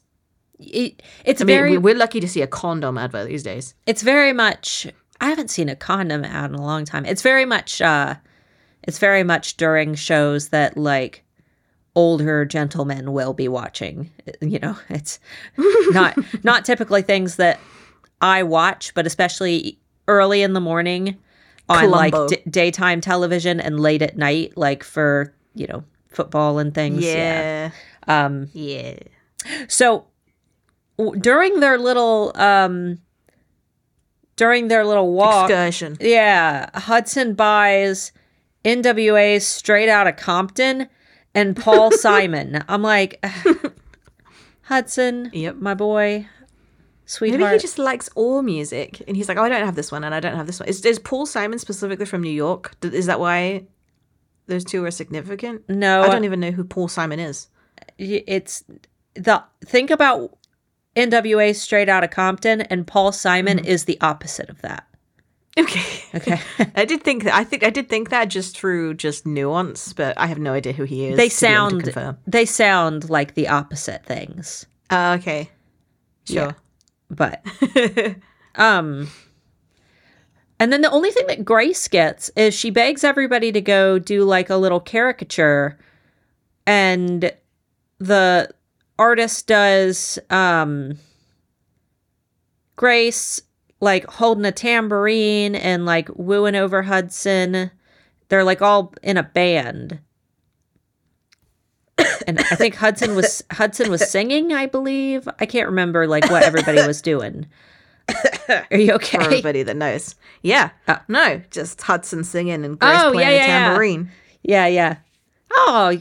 [0.58, 3.74] It, it's I mean, very we're lucky to see a condom advert these days.
[3.86, 4.88] it's very much
[5.20, 7.04] i haven't seen a condom ad in a long time.
[7.04, 8.14] It's very much uh
[8.84, 11.24] it's very much during shows that like
[11.94, 14.10] older gentlemen will be watching.
[14.40, 15.20] You know it's
[15.90, 17.58] not not typically things that
[18.20, 19.78] i watch but especially
[20.08, 21.16] early in the morning
[21.68, 26.74] on like d- daytime television and late at night like for you know football and
[26.74, 27.04] things.
[27.04, 27.70] Yeah,
[28.06, 28.94] um yeah.
[29.68, 30.06] so
[30.96, 32.98] w- during their little um
[34.38, 35.96] during their little walk Excursion.
[36.00, 38.12] yeah hudson buys
[38.64, 40.88] NWA straight out of compton
[41.34, 43.22] and paul simon i'm like
[44.62, 45.56] hudson Yep.
[45.56, 46.26] my boy
[47.06, 49.90] sweetheart Maybe he just likes all music, and he's like, "Oh, I don't have this
[49.90, 52.74] one, and I don't have this one." Is, is Paul Simon specifically from New York?
[52.82, 53.64] Is that why
[54.46, 55.62] those two are significant?
[55.70, 57.48] no I don't even know who Paul Simon is.
[57.98, 58.62] it's
[59.14, 60.36] the think about
[60.98, 64.84] nwa straight out of compton and paul simon is the opposite of that
[65.56, 66.04] Okay.
[66.14, 66.40] okay
[66.76, 67.34] I did think that.
[67.34, 70.72] I think I did think that just through just nuance, but I have no idea
[70.72, 71.16] who he is.
[71.16, 71.92] they sound
[72.28, 75.50] they sound like the opposite things Uh, okay.
[76.26, 76.54] Sure.
[77.10, 77.42] but
[78.54, 79.08] um
[80.60, 84.22] and then the only thing that grace gets is she begs everybody to go do
[84.24, 85.76] like a little caricature
[86.66, 87.32] and
[87.98, 88.48] the
[88.98, 90.98] artist does um
[92.76, 93.40] grace
[93.80, 97.70] like holding a tambourine and like wooing over hudson
[98.28, 100.00] they're like all in a band
[102.26, 106.42] and i think hudson was hudson was singing i believe i can't remember like what
[106.42, 107.46] everybody was doing
[108.48, 110.14] are you For okay everybody that knows.
[110.40, 110.70] Yeah.
[110.86, 113.46] Uh, no, just Hudson singing and Grace Oh, playing yeah, yeah.
[113.46, 114.10] tambourine.
[114.42, 114.96] Yeah, yeah.
[115.52, 115.94] Oh,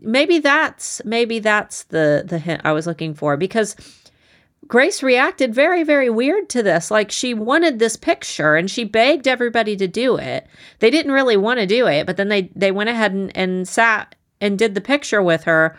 [0.00, 3.76] maybe that's maybe that's the the hint I was looking for because
[4.66, 6.90] Grace reacted very very weird to this.
[6.90, 10.46] Like she wanted this picture and she begged everybody to do it.
[10.78, 13.68] They didn't really want to do it, but then they they went ahead and, and
[13.68, 15.76] sat and did the picture with her.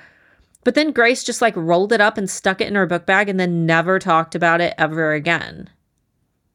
[0.63, 3.29] But then Grace just like rolled it up and stuck it in her book bag
[3.29, 5.69] and then never talked about it ever again.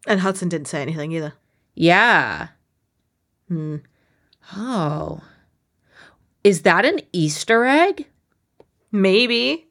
[0.07, 1.35] And Hudson didn't say anything either.
[1.74, 2.48] Yeah.
[3.48, 3.79] Hmm.
[4.55, 5.20] Oh.
[6.46, 8.06] Is that an Easter egg?
[8.92, 9.66] Maybe.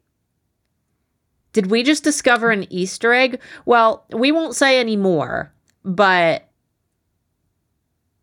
[1.53, 3.39] Did we just discover an Easter egg?
[3.65, 5.53] Well, we won't say any more,
[5.85, 6.49] but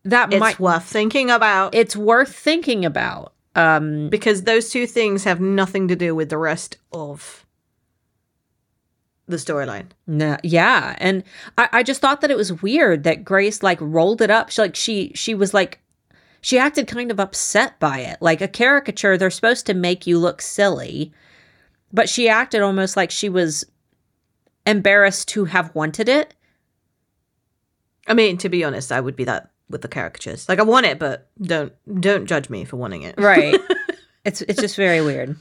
[0.03, 3.33] that It's might worth thinking about it's worth thinking about.
[3.55, 7.47] Um because those two things have nothing to do with the rest of
[9.27, 9.87] the storyline.
[10.05, 11.23] no, yeah, and
[11.57, 14.51] I, I just thought that it was weird that Grace like rolled it up.
[14.51, 15.79] She like she she was like
[16.43, 18.21] she acted kind of upset by it.
[18.21, 21.13] Like a caricature, they're supposed to make you look silly,
[21.93, 23.63] but she acted almost like she was
[24.67, 26.35] embarrassed to have wanted it.
[28.07, 30.49] I mean, to be honest, I would be that with the caricatures.
[30.49, 33.15] Like I want it, but don't don't judge me for wanting it.
[33.17, 33.57] Right.
[34.25, 35.37] it's it's just very weird.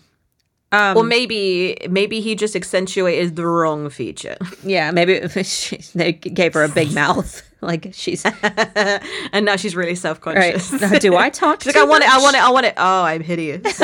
[0.73, 4.37] Um, Or maybe maybe he just accentuated the wrong feature.
[4.65, 7.43] yeah, maybe she, they gave her a big mouth.
[7.63, 10.73] Like she's and now she's really self-conscious.
[10.81, 11.65] Now, do I talk?
[11.65, 12.75] Like, I want it, I want it, I want it.
[12.77, 13.81] Oh, I'm hideous.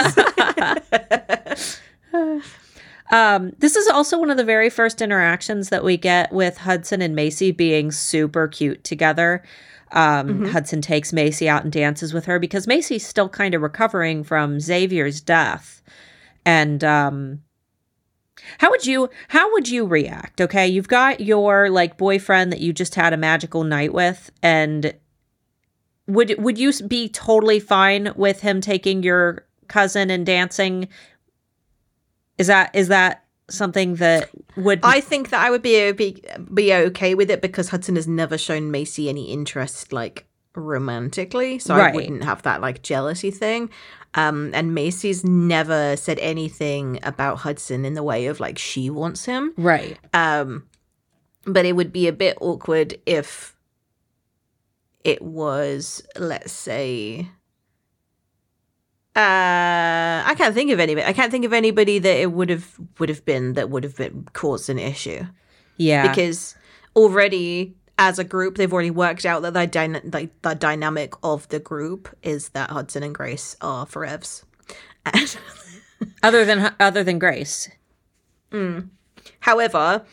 [3.11, 7.01] Um, this is also one of the very first interactions that we get with Hudson
[7.01, 9.43] and Macy being super cute together.
[9.93, 14.25] Um, Hudson takes Macy out and dances with her because Macy's still kind of recovering
[14.25, 15.83] from Xavier's death.
[16.49, 17.43] And um,
[18.57, 20.41] how would you how would you react?
[20.41, 24.95] Okay, you've got your like boyfriend that you just had a magical night with, and
[26.07, 30.89] would would you be totally fine with him taking your cousin and dancing?
[32.39, 36.23] Is that is that something that would I think that I would be, be
[36.55, 41.77] be okay with it because Hudson has never shown Macy any interest like romantically, so
[41.77, 41.93] Right.
[41.93, 43.69] I wouldn't have that like jealousy thing.
[44.15, 49.27] Um, and Macy's never said anything about Hudson in the way of like she wants
[49.27, 49.53] him.
[49.57, 49.99] right?
[50.15, 50.67] Um,
[51.45, 53.55] but it would be a bit awkward if
[55.05, 57.29] it was, let's say,
[59.17, 61.07] uh, I can't think of anybody.
[61.07, 63.97] I can't think of anybody that it would have would have been that would have
[63.97, 65.25] been caused an issue
[65.77, 66.55] Yeah, because
[66.95, 71.49] already as a group they've already worked out that the, dyna- like the dynamic of
[71.49, 74.45] the group is that Hudson and Grace are forevs.
[76.23, 77.69] Other than other than Grace.
[79.41, 80.05] However,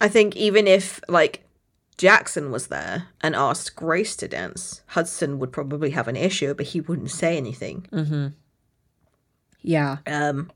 [0.00, 1.42] I think even if like
[1.96, 6.66] Jackson was there and asked Grace to dance, Hudson would probably have an issue, but
[6.66, 7.86] he wouldn't say anything.
[9.62, 9.98] Yeah.
[10.06, 10.52] Um,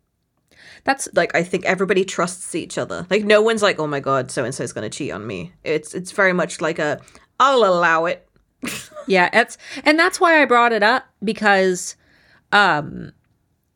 [0.84, 3.06] That's like I think everybody trusts each other.
[3.10, 5.26] Like no one's like, oh my god, so and so is going to cheat on
[5.26, 5.52] me.
[5.64, 7.00] It's it's very much like a,
[7.38, 8.26] I'll allow it.
[9.06, 11.96] yeah, it's and that's why I brought it up because
[12.52, 13.12] um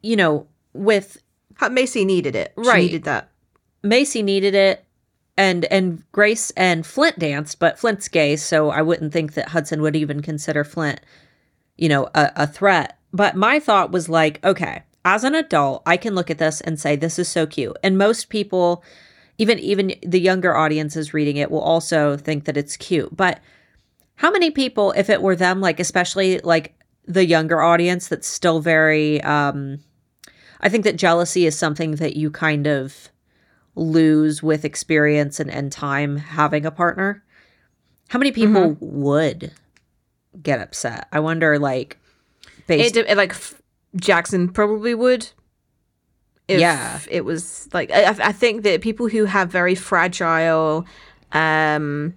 [0.02, 1.22] you know, with
[1.56, 2.52] How- Macy needed it.
[2.62, 2.82] She Right.
[2.82, 3.30] needed that.
[3.82, 4.84] Macy needed it
[5.36, 9.82] and and Grace and Flint danced, but Flint's gay, so I wouldn't think that Hudson
[9.82, 11.00] would even consider Flint,
[11.76, 12.98] you know, a, a threat.
[13.12, 16.78] But my thought was like, okay, as an adult, I can look at this and
[16.80, 17.76] say this is so cute.
[17.82, 18.82] And most people,
[19.38, 23.14] even even the younger audiences reading it, will also think that it's cute.
[23.16, 23.40] But
[24.16, 26.74] how many people, if it were them, like especially like
[27.06, 29.78] the younger audience that's still very um
[30.60, 33.10] I think that jealousy is something that you kind of
[33.76, 37.22] lose with experience and, and time having a partner.
[38.08, 39.52] How many people would
[40.42, 41.08] get upset?
[41.12, 41.98] I wonder, like,
[42.68, 42.96] It, based.
[43.16, 43.60] like f-
[43.96, 45.28] Jackson probably would.
[46.48, 47.00] If Yeah.
[47.10, 50.84] it was like I, I think that people who have very fragile,
[51.32, 52.14] um,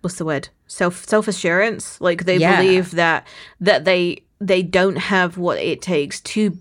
[0.00, 0.48] what's the word?
[0.66, 2.00] Self self assurance.
[2.00, 2.60] Like they Yeah.
[2.60, 3.26] believe that
[3.60, 6.56] that they they don't have what it takes to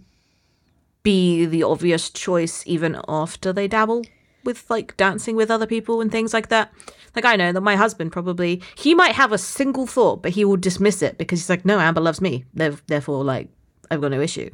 [1.03, 4.05] be the obvious choice even after they dabble
[4.45, 6.71] with like dancing with other people and things like that.
[7.15, 10.45] Like I know that my husband probably he might have a single thought, but he
[10.45, 12.45] will dismiss it because he's like, no, Amber loves me.
[12.53, 13.49] There- Therefore, like
[13.93, 14.49] I've got no issue.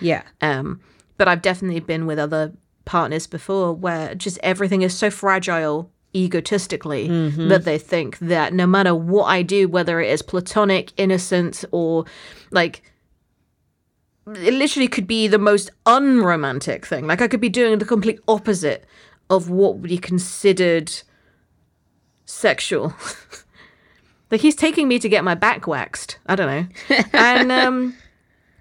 [0.00, 0.22] yeah.
[0.40, 0.80] Um,
[1.16, 2.52] but I've definitely been with other
[2.84, 7.08] partners before where just everything is so fragile egotistically
[7.48, 12.04] that they think that no matter what I do, whether it is platonic, innocent, or
[12.50, 12.82] like
[14.26, 17.06] it literally could be the most unromantic thing.
[17.06, 18.84] Like I could be doing the complete opposite
[19.28, 20.92] of what would be considered
[22.24, 22.94] sexual.
[24.30, 26.18] like he's taking me to get my back waxed.
[26.26, 26.96] I don't know.
[27.12, 27.94] and um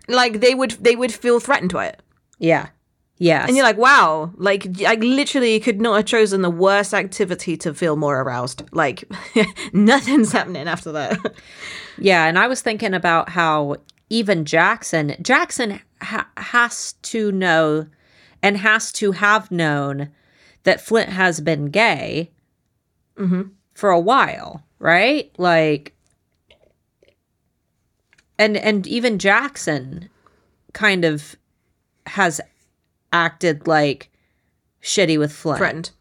[0.08, 2.02] like they would they would feel threatened by it.
[2.40, 2.70] Yeah.
[3.18, 3.48] Yes.
[3.48, 7.74] And you're like, wow, like I literally could not have chosen the worst activity to
[7.74, 8.64] feel more aroused.
[8.72, 9.06] Like
[9.74, 11.20] nothing's happening after that.
[11.98, 13.76] Yeah, and I was thinking about how
[14.10, 17.88] even Jackson, Jackson ha- has to know
[18.42, 20.10] and has to have known
[20.64, 22.32] that Flint has been gay
[23.18, 23.44] mm-hmm.
[23.74, 25.32] for a while, right?
[25.38, 25.93] Like,
[28.44, 30.10] and and even Jackson
[30.74, 31.36] kind of
[32.08, 32.42] has
[33.12, 34.10] acted like
[34.82, 35.92] shitty with Flint, Threatened.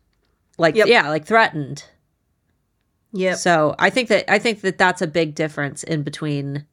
[0.59, 0.87] like Yep.
[0.89, 1.85] yeah, like threatened.
[3.13, 3.35] Yeah.
[3.35, 6.67] So I think that I think that that's a big difference in between,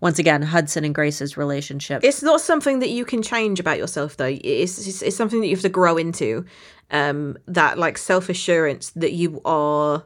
[0.00, 2.04] once again, Hudson and Grace's relationship.
[2.04, 4.36] It's not something that you can change about yourself, though.
[4.42, 6.44] It's it's, it's something that you have to grow into.
[6.90, 10.04] Um, that like self assurance that you are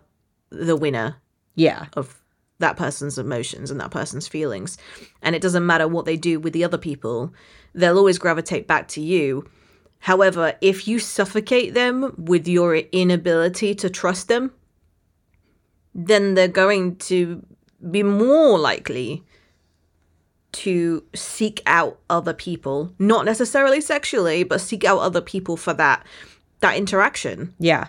[0.51, 1.17] the winner
[1.57, 2.23] yeah, of
[2.59, 4.79] that person's emotions and that person's feelings,
[5.23, 7.33] and it doesn't matter what they do with the other people,
[7.75, 9.49] they'll always gravitate back to you.
[9.99, 14.53] However, if you suffocate them with your inability to trust them,
[15.95, 17.45] then they're going to
[17.91, 19.25] be more likely
[20.53, 26.07] to seek out other people, not necessarily sexually, but seek out other people for that
[26.61, 27.55] that interaction.
[27.59, 27.89] yeah.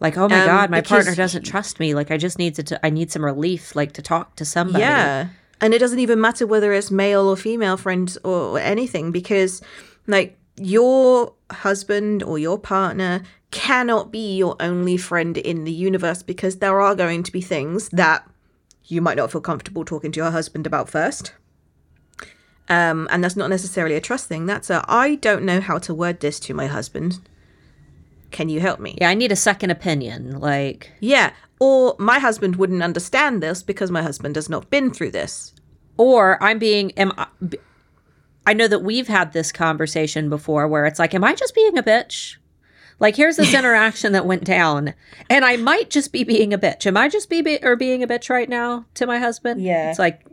[0.00, 1.94] Like, oh my Um, god, my partner doesn't trust me.
[1.94, 2.62] Like, I just need to.
[2.62, 3.74] T- I need some relief.
[3.74, 4.84] Like to talk to somebody.
[4.84, 5.28] Yeah.
[5.60, 9.60] And it doesn't even matter whether it's male or female friends or anything because
[10.06, 16.58] like your husband or your partner cannot be your only friend in the universe because
[16.58, 18.24] there are going to be things that
[18.84, 21.32] you might not feel comfortable talking to your husband about first.
[22.68, 24.46] Um, and that's not necessarily a trust thing.
[24.46, 27.18] That's a I don't know how to word this to my husband.
[28.30, 28.96] Can you help me?
[29.00, 30.38] Yeah, I need a second opinion.
[30.40, 31.32] Like, Yeah.
[31.60, 35.54] Or my husband wouldn't understand this because my husband has not been through this.
[35.96, 36.92] or I'm being.
[36.92, 37.26] Am I,
[38.46, 41.76] I know that we've had this conversation before where it's like, am I just being
[41.76, 42.36] a bitch?
[43.00, 44.94] Like, here's this interaction that went down,
[45.28, 46.86] and I might just be being a bitch.
[46.86, 49.60] Am I just be, be or being a bitch right now to my husband?
[49.60, 49.90] Yeah.
[49.90, 50.24] it's like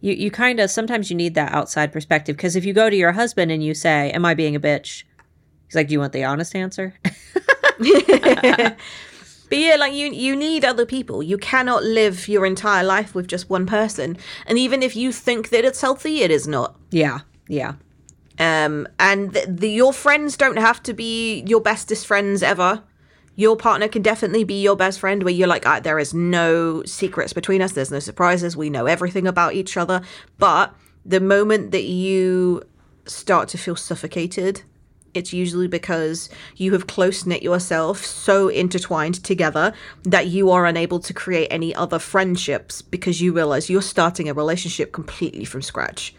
[0.00, 2.96] you you kind of sometimes you need that outside perspective because if you go to
[2.96, 5.04] your husband and you say, "Am I being a bitch?"
[5.72, 6.92] He's like, "Do you want the honest answer?"
[9.48, 11.22] But yeah, like you you need other people.
[11.22, 14.16] You cannot live your entire life with just one person.
[14.46, 16.76] And even if you think that it's healthy, it is not.
[16.90, 17.74] yeah, yeah,
[18.38, 22.82] Um and the, the your friends don't have to be your bestest friends ever.
[23.36, 26.82] Your partner can definitely be your best friend where you're like, ah, there is no
[26.84, 27.72] secrets between us.
[27.72, 28.56] There's no surprises.
[28.56, 30.02] We know everything about each other.
[30.38, 32.62] But the moment that you
[33.06, 34.62] start to feel suffocated
[35.14, 39.72] it's usually because you have close knit yourself so intertwined together
[40.04, 44.34] that you are unable to create any other friendships because you realize you're starting a
[44.34, 46.14] relationship completely from scratch.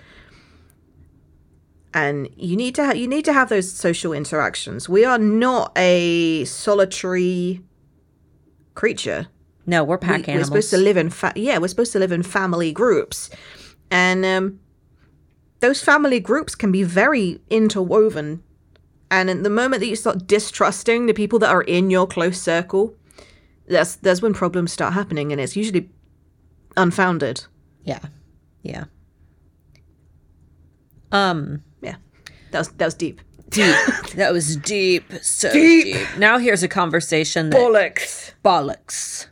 [1.94, 4.90] And you need to ha- you need to have those social interactions.
[4.90, 7.62] We are not a solitary
[8.74, 9.28] creature.
[9.66, 10.50] No, we're pack we, animals.
[10.50, 13.30] We're supposed to live in fa- yeah, we're supposed to live in family groups,
[13.92, 14.60] and um,
[15.60, 18.44] those family groups can be very interwoven.
[19.14, 22.42] And in the moment that you start distrusting the people that are in your close
[22.42, 22.96] circle,
[23.68, 25.90] that's that's when problems start happening, and it's usually
[26.76, 27.46] unfounded.
[27.86, 28.00] yeah.
[28.64, 28.86] Yeah.
[31.12, 31.96] Um Yeah,
[32.52, 33.22] that was that was deep.
[33.50, 33.76] deep.
[34.16, 35.04] that was deep.
[35.22, 35.96] So deep.
[36.18, 38.32] Now here's a conversation that Bollocks.
[38.44, 39.28] bollocks.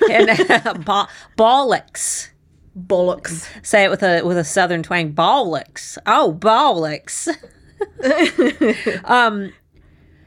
[0.10, 2.28] and uh, bo- bollocks.
[2.78, 3.48] Bollocks.
[3.66, 5.12] Say it with a with a southern twang.
[5.14, 5.98] Bollocks.
[6.06, 7.28] Oh, bollocks.
[9.04, 9.52] um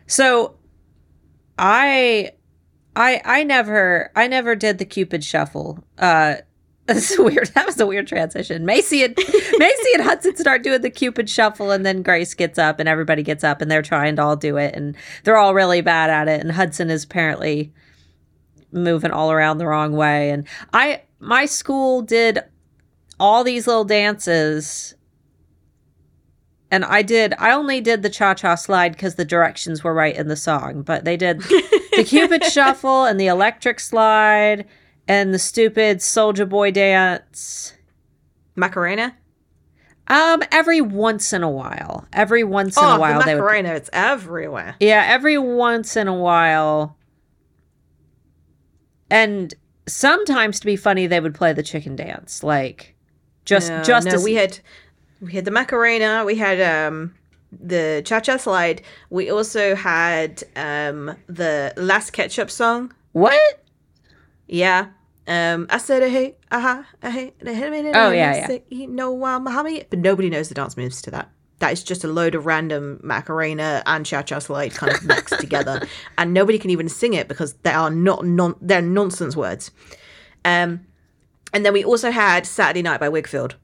[0.05, 0.55] so
[1.57, 2.31] I
[2.95, 5.83] I I never I never did the Cupid shuffle.
[5.97, 6.35] Uh
[6.87, 7.47] that's weird.
[7.53, 8.65] That was a weird transition.
[8.65, 9.13] Macy and
[9.57, 13.23] Macy and Hudson start doing the Cupid shuffle, and then Grace gets up, and everybody
[13.23, 14.95] gets up, and they're trying to all do it, and
[15.25, 16.39] they're all really bad at it.
[16.39, 17.73] And Hudson is apparently
[18.71, 20.29] moving all around the wrong way.
[20.29, 22.39] And I, my school did
[23.19, 24.95] all these little dances,
[26.69, 27.33] and I did.
[27.37, 30.81] I only did the cha cha slide because the directions were right in the song,
[30.81, 34.65] but they did the Cupid shuffle and the electric slide
[35.07, 37.73] and the stupid Soldier Boy dance.
[38.55, 39.15] Macarena.
[40.09, 43.41] Um, every once in a while, every once in oh, a while the they would.
[43.41, 43.73] Macarena.
[43.73, 44.75] It's everywhere.
[44.79, 46.97] Yeah, every once in a while.
[49.09, 49.53] And
[49.85, 52.95] sometimes to be funny, they would play the chicken dance, like
[53.45, 54.59] just No, just no, as we had
[55.21, 56.23] we had the Macarena.
[56.25, 57.13] We had um
[57.51, 58.81] the cha cha slide.
[59.09, 62.93] We also had um the Las Ketchup song.
[63.13, 63.39] what?
[64.47, 64.87] Yeah.
[65.27, 67.33] Um, I said, hey, uh-huh, hey,
[67.93, 68.57] Oh, yeah, yeah.
[68.69, 71.29] You know, um, Muhammad, but nobody knows the dance moves to that.
[71.59, 75.37] That is just a load of random Macarena and Cha Cha Slide kind of mixed
[75.41, 75.85] together,
[76.17, 79.69] and nobody can even sing it because they are not non they're nonsense words.
[80.45, 80.85] Um,
[81.53, 83.55] and then we also had Saturday Night by Whigfield.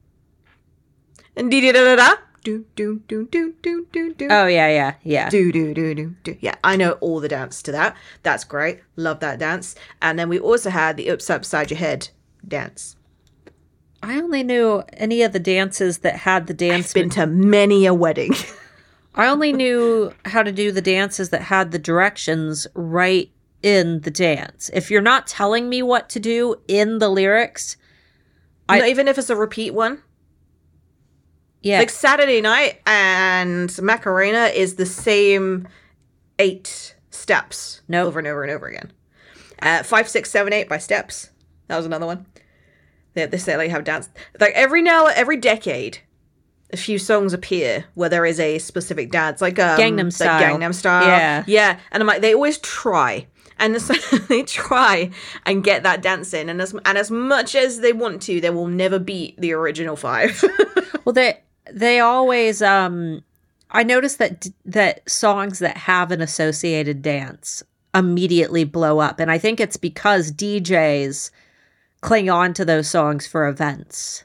[1.36, 2.14] And dee da da da
[2.44, 5.30] do do do do do do do Oh yeah, yeah, yeah.
[5.30, 6.36] do do do do do.
[6.40, 7.96] Yeah, I know all the dance to that.
[8.22, 8.80] That's great.
[8.96, 9.74] Love that dance.
[10.02, 12.08] And then we also had the ups upside your head
[12.46, 12.96] dance.
[14.02, 16.88] I only knew any of the dances that had the dance.
[16.90, 18.34] I've Been to many a wedding.
[19.14, 23.30] I only knew how to do the dances that had the directions right
[23.62, 24.70] in the dance.
[24.74, 27.78] If you're not telling me what to do in the lyrics,
[28.68, 30.02] I- even if it's a repeat one.
[31.64, 35.66] Yeah, Like Saturday night and Macarena is the same
[36.38, 38.06] eight steps Nope.
[38.08, 38.92] over and over and over again.
[39.62, 41.30] Uh, five, six, seven, eight by steps.
[41.68, 42.26] That was another one.
[43.14, 44.08] They, they say like have dance
[44.40, 45.98] like every now every decade,
[46.72, 50.42] a few songs appear where there is a specific dance, like um, Gangnam like Style.
[50.42, 51.06] Gangnam Style.
[51.06, 51.44] Yeah.
[51.46, 51.78] yeah.
[51.92, 53.26] And I'm like, they always try.
[53.58, 53.94] And so
[54.28, 55.10] they try
[55.46, 58.50] and get that dance in, and as and as much as they want to, they
[58.50, 60.44] will never beat the original five.
[61.04, 61.38] Well, they
[61.72, 63.22] they always um
[63.70, 67.62] I noticed that that songs that have an associated dance
[67.94, 71.30] immediately blow up and I think it's because DJs
[72.00, 74.24] cling on to those songs for events.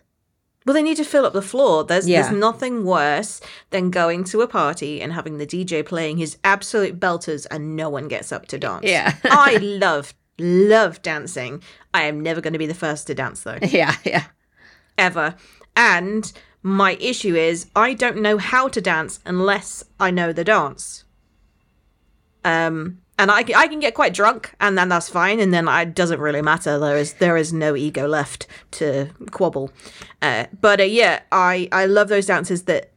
[0.65, 1.83] Well, they need to fill up the floor.
[1.83, 2.21] There's Yeah.
[2.23, 6.99] there's nothing worse than going to a party and having the DJ playing his absolute
[6.99, 8.83] belters and no one gets up to dance.
[8.85, 9.15] Yeah.
[9.23, 11.61] I love love dancing.
[11.93, 14.25] I am never going to be the first to dance though, Yeah, yeah.
[14.97, 15.35] ever.
[15.75, 16.31] And
[16.61, 21.05] my issue is I don't know how to dance unless I know the dance.
[22.43, 25.93] Um and I, I can get quite drunk and then that's fine and then it
[25.93, 26.79] doesn't really matter.
[26.79, 29.71] There is there is no ego left to quabble
[30.21, 32.91] uh, but uh, yeah I I love those dances that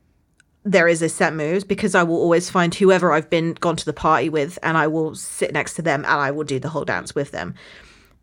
[0.64, 3.84] there is a set moves because I will always find whoever I've been gone to
[3.84, 6.68] the party with and I will sit next to them and I will do the
[6.68, 7.54] whole dance with them.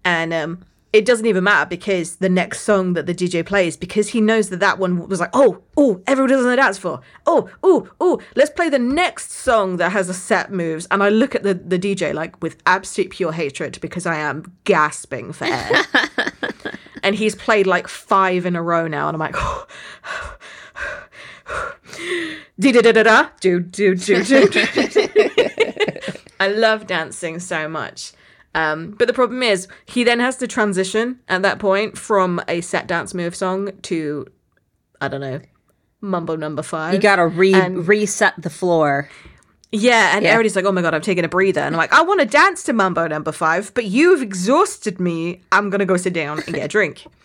[0.05, 4.09] And um it doesn't even matter because the next song that the DJ plays, because
[4.09, 7.01] he knows that that one was like, oh, oh, everyone doesn't know dance for.
[7.27, 10.87] Oh, oh, oh, let's play the next song that has a set moves.
[10.89, 14.51] And I look at the, the DJ like with absolute pure hatred because I am
[14.63, 15.83] gasping for air.
[17.03, 19.07] and he's played like five in a row now.
[19.09, 19.67] And I'm like, oh,
[22.59, 24.49] da da da da da, do do do do.
[26.39, 28.13] I love dancing so much.
[28.55, 32.61] Um, but the problem is, he then has to transition at that point from a
[32.61, 34.25] set dance move song to,
[34.99, 35.39] I don't know,
[36.01, 36.93] Mambo number five.
[36.93, 39.09] You gotta re And- reset the floor.
[39.71, 40.31] Yeah, and Yeah.
[40.31, 42.25] everybody's like, "Oh my god, I'm taking a breather," and I'm like, "I want to
[42.25, 45.41] dance to Mambo Number Five, but you've exhausted me.
[45.51, 47.05] I'm gonna go sit down and get a drink."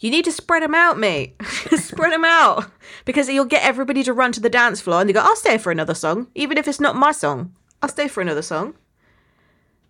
[0.00, 1.34] You need to spread them out, mate.
[1.78, 2.66] spread them out
[3.06, 5.56] because you'll get everybody to run to the dance floor, and they go, "I'll stay
[5.56, 7.52] for another song, even if it's not my song.
[7.80, 8.74] I'll stay for another song."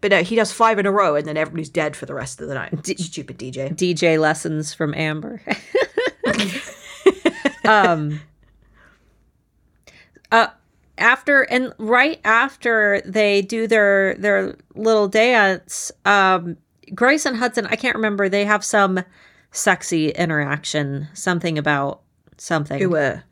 [0.04, 2.38] But no, he does five in a row, and then everybody's dead for the rest
[2.38, 2.86] of the night.
[2.86, 3.74] Stupid DJ.
[3.74, 5.40] DJ lessons from Amber.
[7.64, 8.20] um
[10.30, 10.48] uh
[10.98, 16.58] after and right after they do their their little dance, um
[16.94, 19.02] Grace and Hudson, I can't remember, they have some
[19.52, 22.02] sexy interaction, something about
[22.36, 23.22] something Who were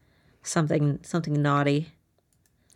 [0.42, 1.92] something something naughty.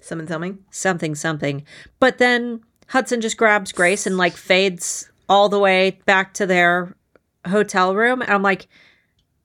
[0.02, 0.56] someone tell me?
[0.70, 1.64] something something
[1.98, 6.94] but then hudson just grabs grace and like fades all the way back to their
[7.46, 8.22] hotel room.
[8.22, 8.68] And i'm like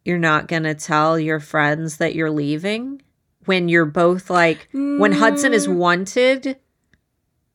[0.06, 3.02] you're not gonna tell your friends that you're leaving
[3.46, 6.58] when you're both like when hudson is wanted?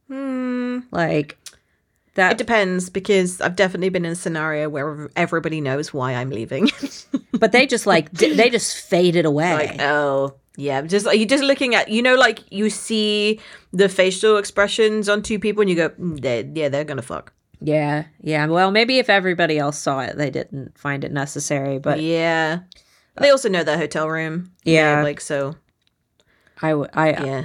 [0.09, 0.80] Hmm.
[0.93, 6.14] like It that depends because I've definitely been in a scenario where everybody knows why
[6.14, 6.70] I'm leaving.
[7.32, 9.55] but they just like d- they just faded away.
[9.55, 13.38] Like oh yeah just like you're just looking at you know like you see
[13.72, 17.32] the facial expressions on two people and you go mm, they yeah they're gonna fuck.
[17.61, 18.46] Yeah yeah.
[18.46, 22.61] Well maybe if everybody else saw it they didn't find it necessary but yeah.
[23.18, 24.52] They also know their hotel room.
[24.64, 25.02] Yeah.
[25.02, 25.57] like so.
[26.61, 27.44] I w- i yeah.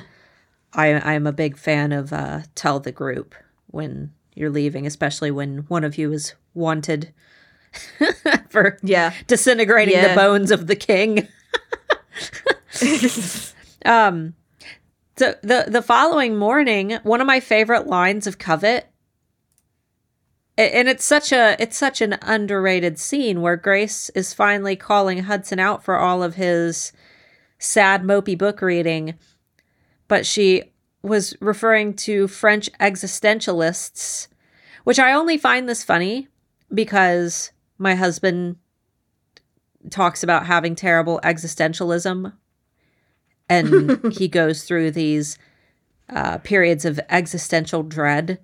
[0.74, 3.36] I I'm a big fan of uh, tell the group
[3.68, 7.14] when you're leaving, especially when one of you is wanted
[8.50, 9.14] for yeah.
[9.28, 10.10] disintegrating Yeah.
[10.10, 11.28] the bones of the king.
[13.86, 14.34] um,
[15.18, 18.88] so the the following morning, one of my favorite lines of Covet,
[20.58, 25.60] and it's such a it's such an underrated scene where Grace is finally calling Hudson
[25.60, 26.92] out for all of his
[27.60, 29.16] sad mopey book reading,
[30.08, 30.64] but she
[31.04, 34.28] was referring to French existentialists,
[34.84, 36.28] which I only find this funny
[36.74, 38.58] because my husband
[39.90, 42.34] talks about having terrible existentialism
[43.52, 45.38] and he goes through these
[46.10, 48.40] uh, periods of existential dread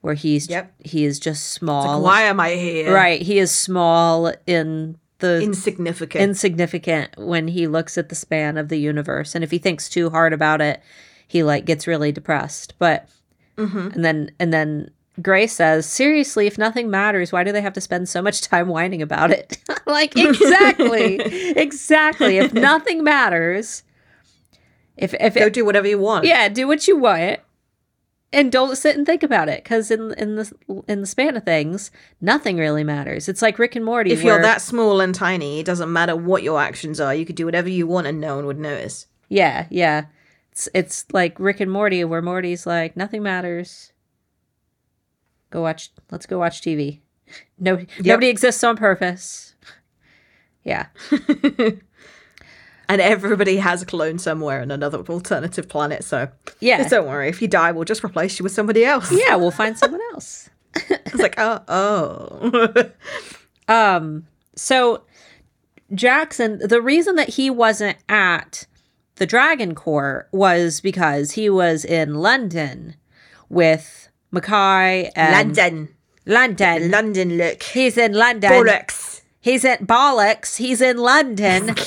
[0.00, 0.72] where he's Yep.
[0.84, 2.02] he is just small.
[2.02, 2.92] why am i here?
[2.94, 3.20] Right.
[3.22, 6.22] He is small in the insignificant.
[6.22, 9.34] insignificant when he looks at the span of the universe.
[9.34, 10.80] And if he thinks too hard about it
[11.28, 12.74] he like gets really depressed.
[12.78, 13.08] But
[13.58, 17.80] and then and then grace says seriously if nothing matters why do they have to
[17.80, 19.58] spend so much time whining about it?
[19.86, 21.16] Like exactly.
[21.56, 22.38] Exactly.
[22.38, 23.82] If nothing matters
[25.00, 27.40] if if go it, do whatever you want yeah do what you want
[28.32, 30.52] and don't sit and think about it because in in the
[30.86, 31.90] in the span of things
[32.20, 35.66] nothing really matters it's like rick and morty if you're that small and tiny it
[35.66, 38.46] doesn't matter what your actions are you could do whatever you want and no one
[38.46, 40.06] would notice Yeah, yeah.
[40.52, 43.92] It's it's like Rick and Morty where Morty's like nothing matters.
[45.50, 47.00] Go watch let's go watch TV.
[47.58, 49.54] No nobody exists on purpose.
[50.64, 50.86] Yeah.
[52.90, 56.28] and everybody has a clone somewhere in another alternative planet so
[56.60, 56.86] Yeah.
[56.88, 59.78] don't worry if you die we'll just replace you with somebody else yeah, we'll find
[59.78, 60.50] someone else.
[60.90, 62.90] It's like, oh, oh.
[63.68, 64.26] Um
[64.56, 65.02] so
[65.94, 68.66] Jackson the reason that he wasn't at
[69.16, 72.96] the Dragon Court was because he was in London
[73.48, 75.88] with Mekhi and London.
[76.26, 76.90] London.
[76.90, 77.62] London look.
[77.62, 78.50] He's in London.
[78.50, 79.20] Bollocks.
[79.40, 80.56] He's in bollocks.
[80.56, 81.74] He's in London.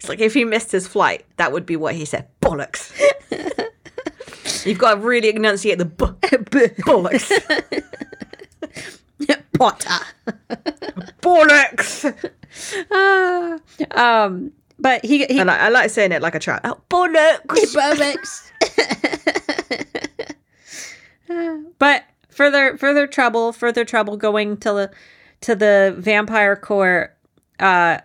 [0.00, 2.26] It's like if he missed his flight, that would be what he said.
[2.40, 2.90] Bollocks.
[4.66, 6.06] You've got to really enunciate the b-
[6.86, 7.30] bollocks.
[9.58, 10.06] Potter.
[11.20, 12.30] bollocks.
[12.90, 13.58] Ah,
[13.90, 16.62] um, but he he And I, I like saying it like a child.
[16.64, 17.74] Oh, bollocks.
[17.74, 18.50] bollocks.
[21.78, 24.90] but further further trouble, further trouble going to the
[25.42, 27.14] to the vampire court.
[27.58, 27.98] Uh,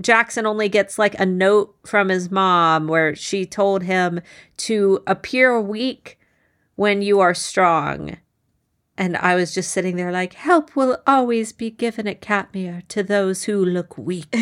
[0.00, 4.20] Jackson only gets like a note from his mom where she told him
[4.58, 6.18] to appear weak
[6.74, 8.18] when you are strong.
[8.98, 13.02] And I was just sitting there like, help will always be given at Katmere to
[13.02, 14.34] those who look weak.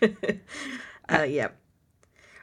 [1.08, 1.48] Uh, yeah.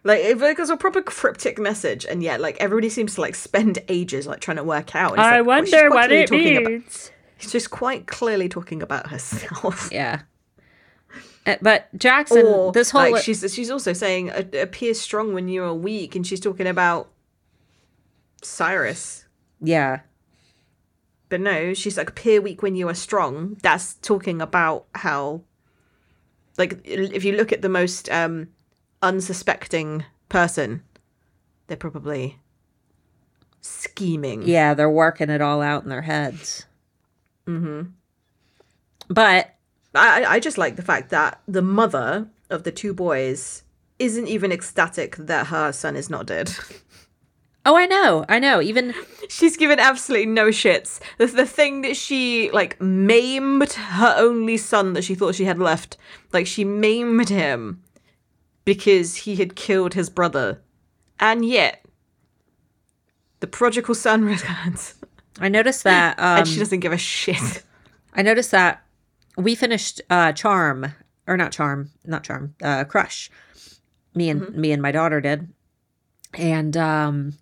[0.03, 3.35] Like it it was a proper cryptic message, and yet like everybody seems to like
[3.35, 5.11] spend ages like trying to work out.
[5.13, 7.11] It's like, well, she's quite clearly talking About, means.
[7.39, 9.89] she's quite clearly talking about herself.
[9.91, 10.21] Yeah.
[11.45, 15.47] Uh, But Jackson, or this whole like she's she's also saying "A- appear strong when
[15.47, 17.09] you are weak, and she's talking about
[18.41, 19.25] Cyrus.
[19.61, 20.01] yeah,
[21.29, 23.57] But no, she's like appear weak when you are strong.
[23.61, 25.41] That's talking about how
[26.57, 28.49] like if you look at the most um
[29.01, 30.83] unsuspecting person,
[31.67, 32.37] they're probably
[33.61, 34.43] scheming.
[34.43, 36.65] Yeah, they're working it all out in their heads.
[37.47, 37.89] Mm-hmm.
[39.09, 39.55] But
[39.95, 43.63] I I just like the fact that the mother of the two boys
[43.97, 46.51] isn't even ecstatic that her son is not dead.
[47.65, 48.61] oh, I know, I know.
[48.61, 48.93] Even
[49.29, 50.99] She's given absolutely no shits.
[51.17, 55.59] The, the thing that she like maimed her only son that she thought she had
[55.59, 55.97] left,
[56.33, 57.83] like she maimed him
[58.65, 60.61] because he had killed his brother,
[61.19, 61.85] and yet
[63.39, 64.95] the prodigal son returns,
[65.39, 66.17] I noticed that.
[66.19, 67.63] Um, and she doesn't give a shit.
[68.13, 68.83] I noticed that
[69.39, 70.93] we finished uh, Charm
[71.27, 73.29] or not Charm, not Charm, uh, Crush.
[74.15, 75.47] Me and me and my daughter did,
[76.33, 77.37] and um,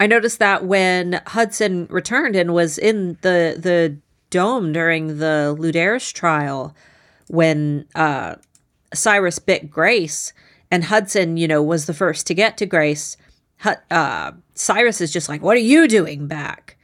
[0.00, 3.98] I noticed that when Hudson returned and was in the the
[4.30, 6.74] dome during the Ludares trial,
[7.28, 8.36] when uh,
[8.94, 10.32] Cyrus bit Grace
[10.70, 13.16] and Hudson, you know, was the first to get to Grace.
[13.90, 16.75] Uh, Cyrus is just like, "What are you doing back?"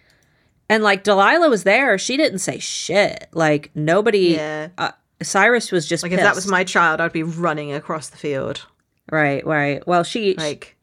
[0.72, 3.28] And like Delilah was there, she didn't say shit.
[3.32, 4.36] Like nobody.
[4.36, 4.68] Yeah.
[4.78, 8.16] Uh, Cyrus was just Like if that was my child, I'd be running across the
[8.16, 8.66] field.
[9.10, 9.86] right, right.
[9.86, 10.78] Well, she Like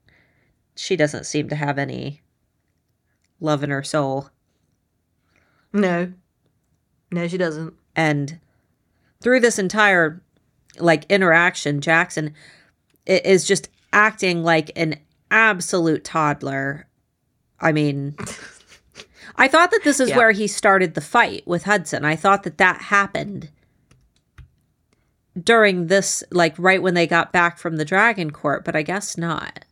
[0.76, 2.22] she doesn't seem to have any
[3.40, 4.30] love in her soul,
[5.74, 6.14] no,
[7.12, 7.74] no, she doesn't.
[7.96, 8.40] and
[9.22, 10.22] through this entire
[10.78, 12.36] like interaction, Jackson
[13.08, 15.00] is just acting like an
[15.32, 16.88] absolute toddler.
[17.60, 18.16] I mean.
[19.40, 20.18] I thought that this is Yeah.
[20.18, 22.06] where he started the fight with Hudson.
[22.06, 23.50] I thought that that happened
[25.42, 29.18] during this, like right when they got back from the Dragon Court, but I guess
[29.18, 29.66] not.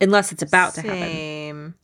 [0.00, 1.74] Unless it's about to happen.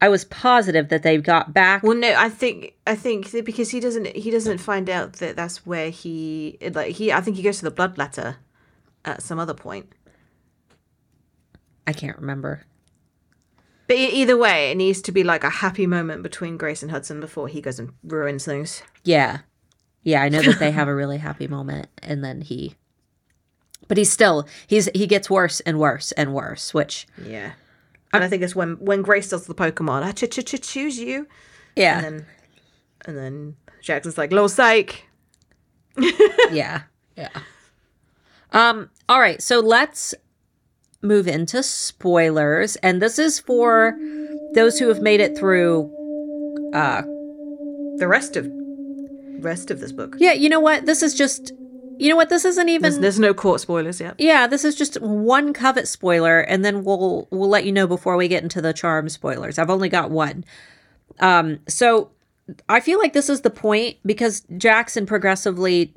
[0.00, 1.82] I was positive that they got back.
[1.82, 5.64] Well, no, I think I think because he doesn't he doesn't find out that that's
[5.64, 8.36] where he like he I think he goes to the blood letter
[9.04, 9.92] at some other point.
[11.86, 12.62] I can't remember.
[13.86, 17.20] But either way, it needs to be like a happy moment between Grace and Hudson
[17.20, 18.82] before he goes and ruins things.
[19.02, 19.40] Yeah.
[20.02, 22.76] Yeah, I know that they have a really happy moment and then he
[23.88, 27.52] but he's still he's he gets worse and worse and worse, which Yeah.
[28.12, 30.98] And I think it's when when Grace does the Pokemon, I ch ch ch choose
[30.98, 31.26] you,
[31.76, 31.98] yeah.
[31.98, 32.26] and then
[33.06, 35.08] and then Jackson's like, "Little psych."
[36.50, 36.82] yeah.
[37.16, 37.30] Yeah.
[38.52, 40.14] Um all right, so let's
[41.04, 43.96] move into spoilers and this is for
[44.54, 45.90] those who have made it through
[46.74, 47.02] uh
[47.98, 48.50] The rest of
[49.40, 50.16] rest of this book.
[50.18, 50.86] Yeah, you know what?
[50.86, 51.52] This is just
[51.98, 52.28] you know what?
[52.28, 54.16] This isn't even There's, there's no court spoilers yet.
[54.18, 58.16] Yeah, this is just one covet spoiler, and then we'll we'll let you know before
[58.16, 59.58] we get into the charm spoilers.
[59.58, 60.44] I've only got one.
[61.20, 62.10] Um, so
[62.68, 65.94] I feel like this is the point because Jackson progressively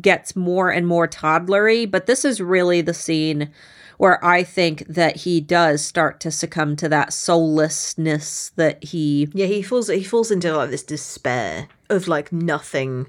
[0.00, 3.52] gets more and more toddlery, but this is really the scene
[3.98, 9.46] where I think that he does start to succumb to that soullessness that he Yeah,
[9.46, 13.08] he falls he falls into like this despair of like nothing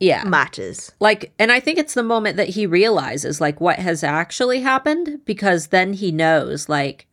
[0.00, 0.24] yeah.
[0.24, 0.92] matters.
[1.00, 5.20] like and i think it's the moment that he realizes like what has actually happened
[5.24, 7.06] because then he knows like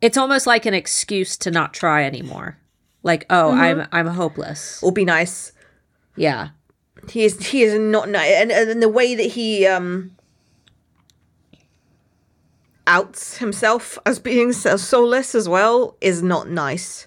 [0.00, 2.58] it's almost like an excuse to not try anymore.
[3.02, 4.82] Like oh i'm i'm hopeless.
[4.82, 5.52] Or be nice.
[6.16, 6.50] yeah.
[7.08, 10.16] He is he is not nice, and and the way that he um
[12.90, 17.06] outs himself as being so soulless as well is not nice.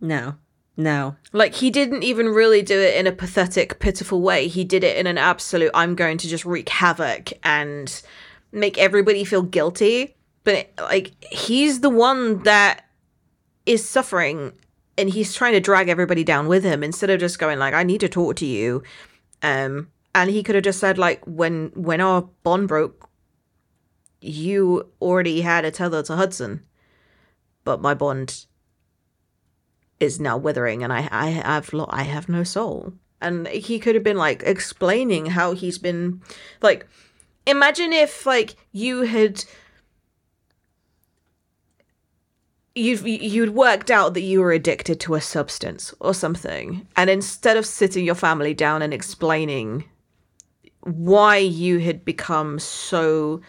[0.00, 0.36] no
[0.76, 4.48] no Like he didn't even really do it in a pathetic, pitiful way.
[4.48, 8.02] He did it in an absolute I'm going to just wreak havoc and
[8.52, 10.16] make everybody feel guilty.
[10.44, 12.86] But like he's the one that
[13.66, 14.52] is suffering
[14.96, 17.82] and he's trying to drag everybody down with him instead of just going like I
[17.82, 18.82] need to talk to you.
[19.42, 23.08] Um and he could have just said like when when our bond broke
[24.22, 26.62] you already had a tether to Hudson.
[27.64, 28.46] But my bond
[30.00, 32.92] is now withering and I I have lo- I have no soul.
[33.20, 36.20] And he could have been like explaining how he's been
[36.60, 36.86] like
[37.46, 39.44] imagine if like you had
[42.74, 47.56] you've you'd worked out that you were addicted to a substance or something and instead
[47.56, 49.84] of sitting your family down and explaining
[50.80, 53.40] why you had become so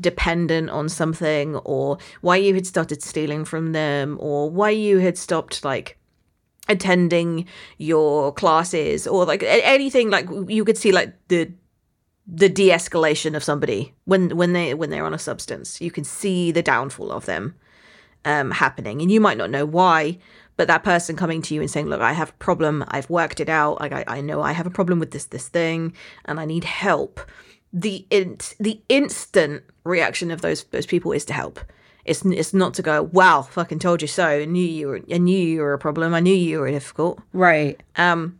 [0.00, 5.18] dependent on something or why you had started stealing from them or why you had
[5.18, 5.98] stopped like
[6.68, 7.46] attending
[7.78, 11.50] your classes or like anything like you could see like the
[12.26, 16.52] the de-escalation of somebody when when they when they're on a substance you can see
[16.52, 17.54] the downfall of them
[18.26, 20.18] um happening and you might not know why
[20.58, 22.84] but that person coming to you and saying, "Look, I have a problem.
[22.88, 23.80] I've worked it out.
[23.80, 25.94] Like I, I know I have a problem with this this thing,
[26.26, 27.20] and I need help."
[27.72, 31.60] The in- the instant reaction of those those people is to help.
[32.04, 34.26] It's it's not to go, "Wow, fucking told you so.
[34.26, 35.00] I knew you were.
[35.12, 36.14] I knew you were a problem.
[36.14, 37.80] I knew you were difficult." Right.
[37.96, 38.38] Um,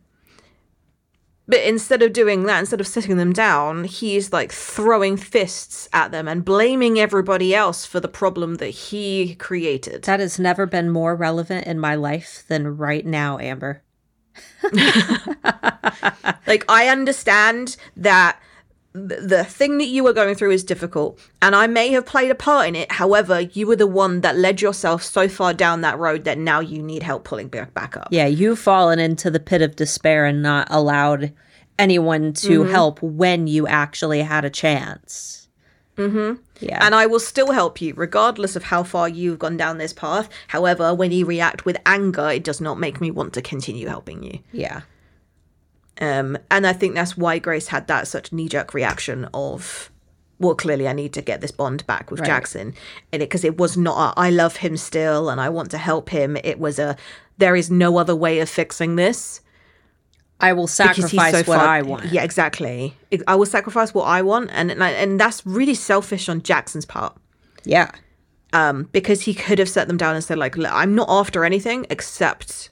[1.49, 6.11] but instead of doing that, instead of sitting them down, he's like throwing fists at
[6.11, 10.03] them and blaming everybody else for the problem that he created.
[10.03, 13.81] That has never been more relevant in my life than right now, Amber.
[16.45, 18.48] like, I understand that th-
[18.93, 22.35] the thing that you were going through is difficult, and I may have played a
[22.35, 22.91] part in it.
[22.91, 26.59] However, you were the one that led yourself so far down that road that now
[26.59, 28.07] you need help pulling back up.
[28.09, 31.33] Yeah, you've fallen into the pit of despair and not allowed
[31.77, 35.47] anyone to help when you actually had a chance.
[35.95, 36.41] Mm-hmm.
[36.59, 36.79] Yeah.
[36.83, 40.29] And I will still help you, regardless of how far you've gone down this path.
[40.47, 44.23] However, when you react with anger, it does not make me want to continue helping
[44.23, 44.39] you.
[44.51, 44.81] yeah.
[45.99, 49.91] Um, and I think that's why Grace had that such knee jerk reaction of,
[50.39, 52.27] well, clearly I need to get this bond back with Right.
[52.27, 52.73] Jackson,
[53.11, 55.77] and it because it was not a, I love him still and I want to
[55.77, 56.37] help him.
[56.43, 56.95] It was a
[57.37, 59.41] there is no other way of fixing this
[60.41, 61.67] I will sacrifice so what far.
[61.67, 62.05] I want.
[62.13, 62.95] Yeah, exactly.
[63.27, 66.85] I will sacrifice what I want, and and, I- and that's really selfish on Jackson's
[66.85, 67.13] part.
[67.65, 67.91] Yeah.
[68.53, 71.85] um, because he could have set them down and said like i'm not after anything
[71.89, 72.69] except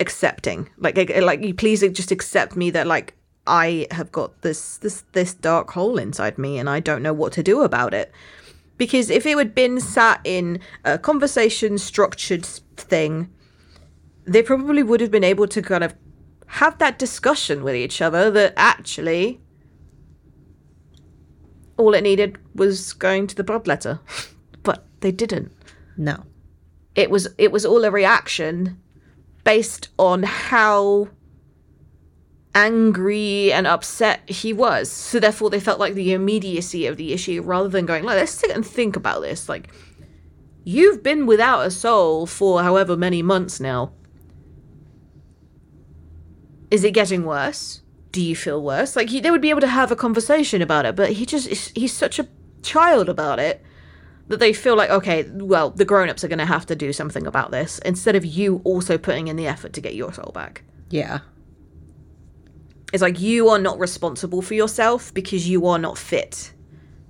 [0.00, 0.68] accepting.
[0.78, 3.14] Like like, eh, like you please just accept me that like
[3.46, 7.32] i have got this this this dark hole inside me and i don't know what
[7.34, 8.12] to do about it.
[8.76, 12.46] Because if it had been sat in a conversation structured
[12.76, 13.30] thing
[14.24, 15.94] they probably would have been able to kind of
[16.46, 19.40] have that discussion with each other that actually
[21.76, 24.00] all it needed was going to the bloodletter
[24.62, 25.52] but they didn't.
[25.96, 26.24] No.
[26.94, 28.80] it was it was all a reaction
[29.44, 31.08] based on how
[32.54, 34.90] angry and upset he was.
[34.90, 38.50] So therefore they felt like the immediacy of the issue rather than going let's sit
[38.50, 39.48] and think about this.
[39.48, 39.68] Like
[40.64, 43.92] you've been without a soul for however many months now.
[46.70, 47.82] Is it getting worse?
[48.12, 48.96] Do you feel worse?
[48.96, 51.76] Like he, they would be able to have a conversation about it but he just,
[51.76, 52.28] he's such a
[52.62, 53.64] child about it
[54.30, 57.26] that they feel like okay well the grown-ups are going to have to do something
[57.26, 60.62] about this instead of you also putting in the effort to get your soul back
[60.88, 61.20] Yeah.
[62.92, 66.52] it's like you are not responsible for yourself because you are not fit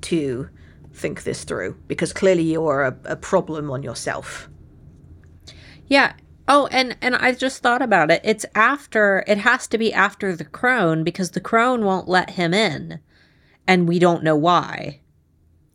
[0.02, 0.48] to
[0.92, 4.48] think this through because clearly you are a, a problem on yourself
[5.86, 6.12] Yeah.
[6.52, 8.20] Oh, and and I just thought about it.
[8.24, 12.52] It's after it has to be after the crone because the crone won't let him
[12.52, 12.98] in.
[13.68, 15.00] And we don't know why.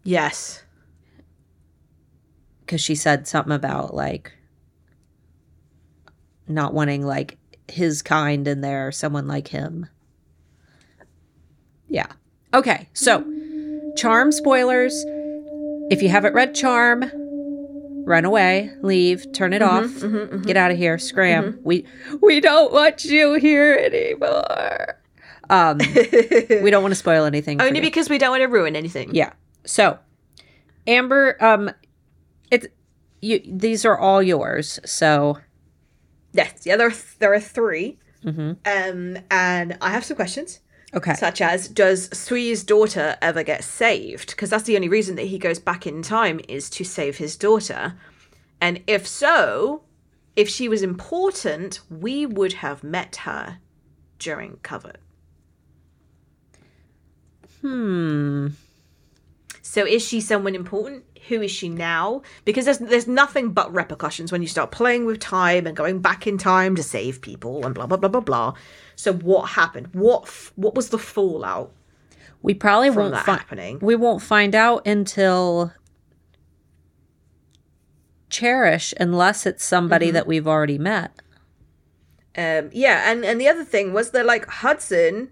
[0.04, 0.65] yes
[2.68, 4.34] Cuz she said something about like
[6.48, 7.38] not wanting like
[7.68, 9.88] his kind in there, someone like him.
[11.88, 12.08] Yeah.
[12.54, 12.90] Okay.
[12.94, 13.24] So,
[13.96, 15.06] Charm spoilers.
[15.92, 17.12] If you haven't read Charm,
[18.06, 19.90] run away, leave, turn it off,
[20.44, 21.60] get out of here, scram.
[21.64, 21.86] We
[22.22, 25.00] we don't want you here anymore.
[25.50, 27.62] Um, we don't want to spoil anything.
[27.62, 29.34] only because we don't want to ruin anything Yeah.
[29.66, 30.00] So,
[30.88, 31.72] Amber, um,
[32.52, 32.68] it's
[33.22, 33.42] you.
[33.46, 34.80] These are all yours.
[34.86, 35.40] So,
[36.36, 40.60] yes yeah there are, there are 3 um and i have some questions
[40.96, 41.14] okay.
[41.14, 44.30] such as does Souil's daughter ever get saved?
[44.30, 47.36] Because that's the only reason that he goes back in time is to save his
[47.36, 47.96] daughter.
[48.62, 49.84] And if so,
[50.36, 53.60] if she was important, we would have met her
[54.20, 55.00] during Covet.
[57.62, 58.48] Hmm.
[59.62, 61.04] So is she someone important?
[61.28, 62.22] Who is she now?
[62.44, 66.28] Because there's there's nothing but repercussions when you start playing with time and going back
[66.28, 68.54] in time to save people and blah blah blah blah blah.
[68.96, 69.88] So what happened?
[69.94, 71.72] What f- what was the fallout
[72.42, 73.40] We probably won't find.
[73.40, 73.80] happening?
[73.82, 75.74] We won't find out until
[78.30, 81.12] Cherish, unless it's somebody that we've already met.
[82.38, 85.30] Um, yeah, and and the other thing was that like Hudson,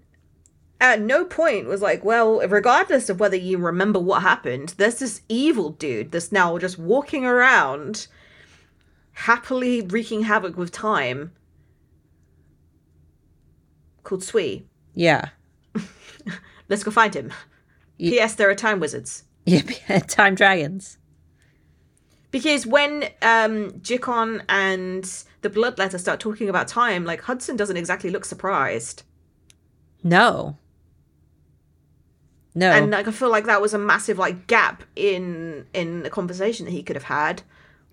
[0.84, 5.22] at no point was like, well, regardless of whether you remember what happened, there's this
[5.30, 8.06] evil dude that's now just walking around,
[9.12, 11.32] happily wreaking havoc with time,
[14.02, 14.60] called Souil.
[14.94, 15.30] Yeah.
[16.68, 17.32] Let's go find him.
[17.96, 18.34] Ye- P.S.
[18.34, 19.24] There are time wizards.
[19.46, 19.60] Yeah.
[20.00, 20.96] Time dragons.
[22.30, 25.04] Because when um Jikan and
[25.42, 29.02] the Bloodletter start talking about time, like Hudson doesn't exactly look surprised.
[30.02, 30.56] No.
[32.54, 32.70] No.
[32.70, 36.66] and like I feel like that was a massive like gap in in the conversation
[36.66, 37.42] that he could have had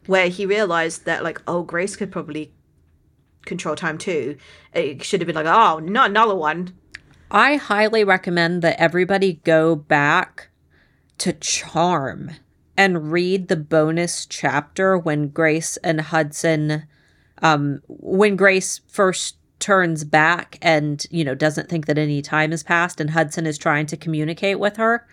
[0.06, 2.54] where he realized that like oh Grace could probably
[3.46, 4.38] control time too.
[4.74, 6.76] It should have been like oh not another one.
[7.32, 10.50] I highly recommend that everybody go back
[11.20, 12.32] to Charm
[12.78, 16.84] and read the bonus chapter when Grace and Hudson
[17.42, 22.64] um when Grace first turns back and you know doesn't think that any time has
[22.64, 25.08] passed and Hudson is trying to communicate with her.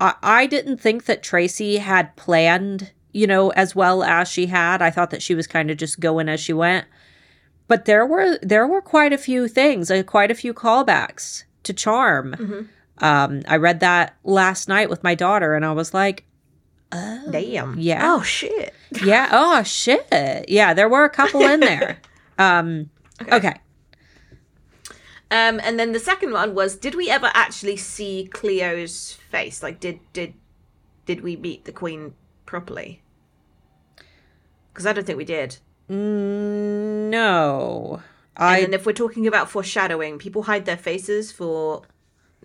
[0.00, 4.82] I, I didn't think that Tracy had planned, you know, as well as she had.
[4.82, 6.86] I thought that she was kind of just going as she went.
[7.68, 11.72] But there were there were quite a few things, uh, quite a few callbacks to
[11.72, 12.34] Charm.
[12.38, 13.04] Mm-hmm.
[13.04, 16.24] Um, I read that last night with my daughter, and I was like,
[16.92, 17.78] "Oh, Damn.
[17.78, 18.72] yeah, Oh shit.
[19.04, 20.06] yeah, oh shit,
[20.48, 21.98] yeah." There were a couple in there.
[22.38, 22.90] Um,
[23.32, 23.54] okay.
[25.30, 29.62] Um, and then the second one was: Did we ever actually see Cleo's face?
[29.62, 30.34] Like, did did
[31.04, 32.14] did we meet the Queen
[32.44, 33.02] properly?
[34.72, 35.58] Because I don't think we did.
[35.88, 38.02] No,
[38.36, 41.82] And I then if we're talking about foreshadowing, people hide their faces for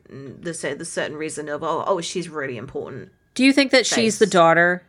[0.10, 3.12] mm, the the certain reason of oh oh she's really important.
[3.34, 4.84] do you think that she's the daughter?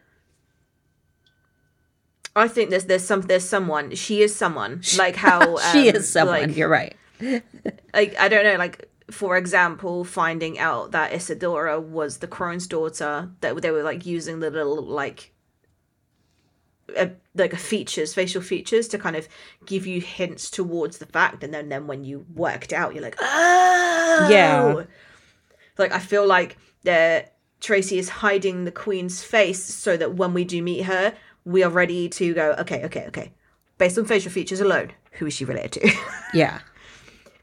[2.34, 6.08] I think there's there's some there's someone she is someone like how she um, is
[6.08, 6.48] someone.
[6.48, 6.96] like, You're right.
[7.20, 13.30] like I don't know, like for example, finding out that Isadora was the crone's daughter,
[13.40, 15.32] that they were like using the little like
[16.96, 19.28] uh, like features, facial features, to kind of
[19.66, 23.16] give you hints towards the fact, and then then when you worked out, you're like,
[23.20, 24.84] oh, Yeah.
[25.78, 30.44] Like I feel like that Tracy is hiding the queen's face so that when we
[30.44, 31.14] do meet her,
[31.44, 32.52] we are ready to go.
[32.58, 33.32] Okay, okay, okay.
[33.78, 35.92] Based on facial features alone, who is she related to?
[36.34, 36.60] Yeah.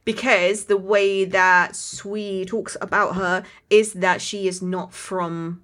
[0.05, 5.61] because the way that Souil talks about her is that she is not from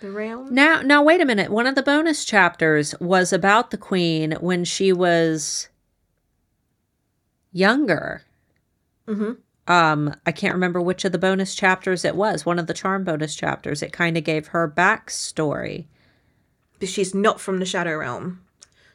[0.00, 0.54] the realm.
[0.54, 1.50] Now, now, wait a minute.
[1.50, 5.68] One of the bonus chapters was about the queen when she was
[7.52, 8.22] younger.
[9.06, 9.36] Mhm.
[9.66, 12.46] Um, I can't remember which of the bonus chapters it was.
[12.46, 13.82] One of the charm bonus chapters.
[13.82, 15.86] It kind of gave her backstory.
[16.80, 18.40] But she's not from the Shadow Realm.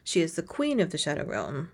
[0.04, 1.70] She is the queen of the Shadow Realm,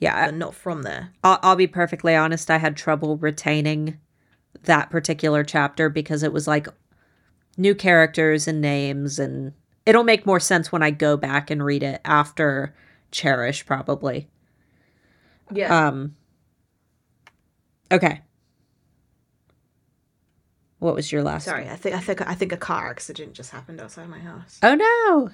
[0.00, 1.12] Yeah, but not from there.
[1.22, 2.50] I'll, I'll be perfectly honest.
[2.50, 3.98] I had trouble retaining
[4.64, 6.66] that particular chapter because it was like
[7.56, 9.52] new characters and names, and
[9.86, 12.74] it'll make more sense when I go back and read it after
[13.10, 14.28] Cherish, probably.
[15.52, 15.86] Yeah.
[15.88, 16.16] Um.
[17.92, 18.22] Okay.
[20.84, 21.44] What was your last?
[21.46, 24.58] Sorry, I think I think I think a car accident just happened outside my house.
[24.62, 25.30] Oh no!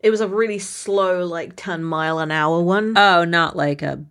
[0.00, 4.04] It was a really slow, like ten mile an hour one, Oh, not like a.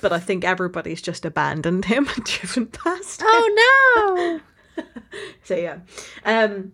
[0.00, 3.20] but I think everybody's just abandoned him and driven past.
[3.20, 3.28] him.
[3.30, 4.40] Oh
[4.76, 4.84] no!
[5.44, 5.80] So yeah,
[6.24, 6.72] um,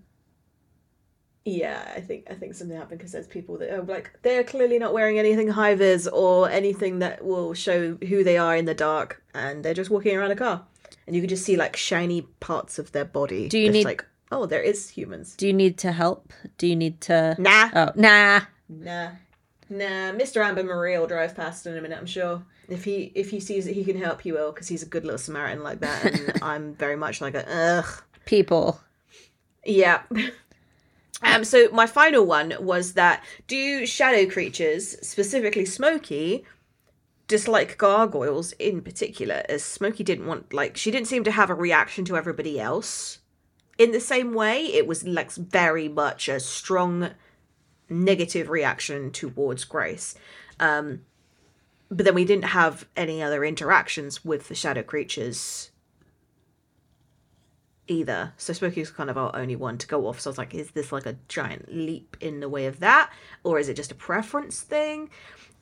[1.45, 4.79] yeah, I think I think something happened because there's people that are like they're clearly
[4.79, 8.75] not wearing anything high vis or anything that will show who they are in the
[8.75, 10.65] dark, and they're just walking around a car,
[11.11, 13.49] and you can just see like shiny parts of their body.
[13.49, 15.35] Do you just need- like oh there is humans?
[15.35, 16.33] Do you need to help?
[16.57, 17.35] Do you need to?
[17.37, 18.43] Nah, Oh nah.
[18.69, 19.11] nah,
[19.69, 20.13] nah.
[20.13, 20.45] Mr.
[20.45, 21.99] Amber Marie will drive past in a minute.
[21.99, 22.45] I'm sure.
[22.69, 25.03] If he if he sees that he can help, he will because he's a good
[25.05, 28.03] little Samaritan like that, and I'm very much like a ugh.
[28.25, 28.81] People.
[29.67, 30.03] Yeah.
[31.23, 36.45] Um, so my final one was that do shadow creatures, specifically Smokey,
[37.31, 41.55] dislike gargoyles in particular, as Smokey didn't want like she didn't seem to have a
[41.55, 43.21] reaction to everybody else
[43.79, 44.65] in the same way.
[44.65, 47.13] It was like very much a strong
[47.89, 50.17] negative reaction towards Grace.
[50.59, 51.03] Um
[51.89, 55.71] but then we didn't have any other interactions with the shadow creatures
[57.87, 58.33] either.
[58.37, 60.21] So Smokey was kind of our only one to go off.
[60.21, 63.13] So I was like, is this like a giant leap in the way of that?
[63.45, 65.11] Or is it just a preference thing?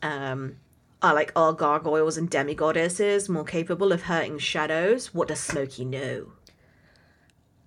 [0.01, 0.57] Um
[1.03, 5.15] are like are gargoyles and demigoddesses more capable of hurting shadows?
[5.15, 6.33] What does Smokey know?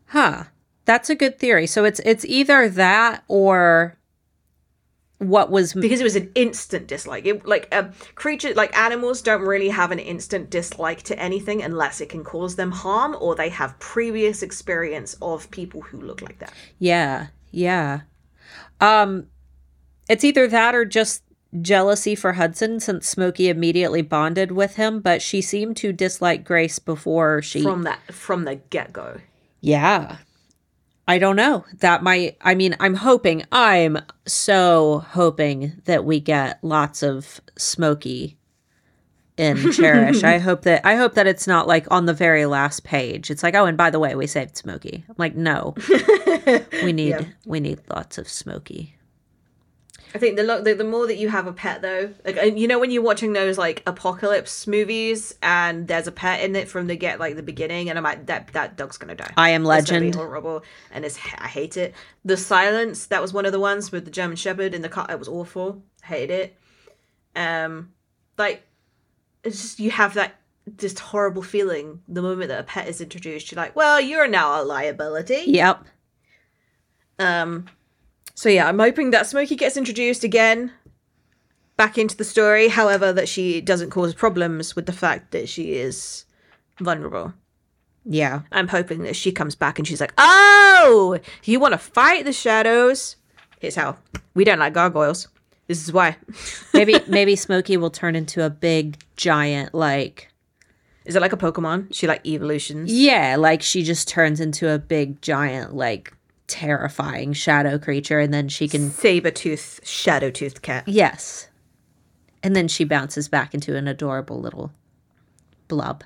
[0.07, 0.45] Huh.
[0.85, 1.67] That's a good theory.
[1.67, 3.97] So it's it's either that or
[5.19, 7.27] what was Because it was an instant dislike.
[7.27, 12.01] It, like a creature, like animals, don't really have an instant dislike to anything unless
[12.01, 16.39] it can cause them harm or they have previous experience of people who look like
[16.39, 16.51] that.
[16.79, 18.01] Yeah, yeah.
[18.79, 19.27] Um
[20.09, 21.23] it's either that or just
[21.59, 26.79] jealousy for Hudson since Smokey immediately bonded with him, but she seemed to dislike Grace
[26.79, 29.19] before she from that from the get go.
[29.59, 30.17] Yeah.
[31.07, 31.65] I don't know.
[31.79, 38.37] That might I mean, I'm hoping I'm so hoping that we get lots of Smokey
[39.35, 40.23] in Cherish.
[40.23, 43.29] I hope that I hope that it's not like on the very last page.
[43.29, 45.03] It's like, oh, and by the way, we saved Smokey.
[45.09, 45.75] I'm like, no,
[46.83, 47.25] we need Yeah.
[47.45, 48.95] we need lots of Smokey.
[50.13, 52.67] I think the, lo- the the more that you have a pet though, like you
[52.67, 56.87] know when you're watching those like apocalypse movies and there's a pet in it from
[56.87, 59.31] the get like the beginning, and I'm like that that dog's gonna die.
[59.37, 59.81] I am legend.
[59.83, 60.15] It's gonna be Legend.
[60.27, 61.93] horrible, and it's I hate it.
[62.25, 65.07] The Silence that was one of the ones with the German Shepherd in the car.
[65.09, 65.81] It was awful.
[66.03, 66.57] Hated it.
[67.35, 67.93] Um,
[68.37, 68.63] like
[69.43, 70.35] it's just you have that
[70.77, 73.51] just horrible feeling the moment that a pet is introduced.
[73.51, 75.43] You're like, well, you're now a liability.
[75.47, 75.85] Yep.
[77.17, 77.67] Um,
[78.35, 80.71] so yeah, I'm hoping that Smokey gets introduced again
[81.77, 82.67] back into the story.
[82.67, 86.25] However, that she doesn't cause problems with the fact that she is
[86.79, 87.33] vulnerable.
[88.05, 88.41] Yeah.
[88.51, 92.33] I'm hoping that she comes back and she's like, "Oh, you want to fight the
[92.33, 93.15] shadows?
[93.59, 93.97] Here's how.
[94.33, 95.27] We don't like gargoyles.
[95.67, 96.17] This is why.
[96.73, 100.29] Maybe maybe Smokey will turn into a big giant like
[101.05, 101.93] Is it like a Pokemon?
[101.93, 102.91] She like evolutions.
[102.91, 106.13] yeah, like she just turns into a big giant like
[106.51, 110.87] terrifying shadow creature and then she can Saber tooth, shadow tooth cat.
[110.87, 111.47] yes.
[112.43, 114.71] And then she bounces back into an adorable little
[115.67, 116.03] blub.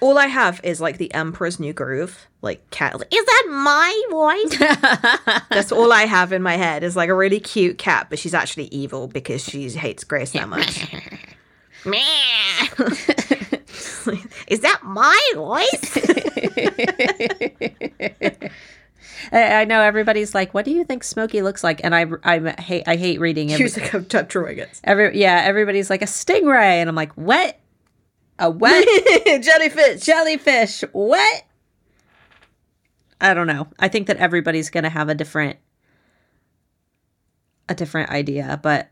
[0.00, 2.98] All I have is like the Emperor's New Groove, like cat.
[2.98, 4.56] Like, is that my voice?
[5.50, 6.82] That's all I have in my head.
[6.82, 10.48] Is like a really cute cat, but she's actually evil because she hates Grace that
[10.48, 10.86] much.
[14.48, 15.98] is that my voice?
[19.32, 22.84] I, know everybody's like, "What do you think Smokey looks like?" And I, I hate,
[22.86, 23.62] I hate reading She it.
[23.62, 24.80] was like a Tetraegis.
[24.84, 27.58] Every, yeah, everybody's like a stingray, and I'm like, "What?
[28.38, 28.86] A what?
[29.42, 30.02] Jellyfish.
[30.02, 30.82] Jellyfish?
[30.92, 31.42] What?"
[33.20, 33.68] I don't know.
[33.78, 35.58] I think that everybody's gonna have a different,
[37.68, 38.90] a different idea, but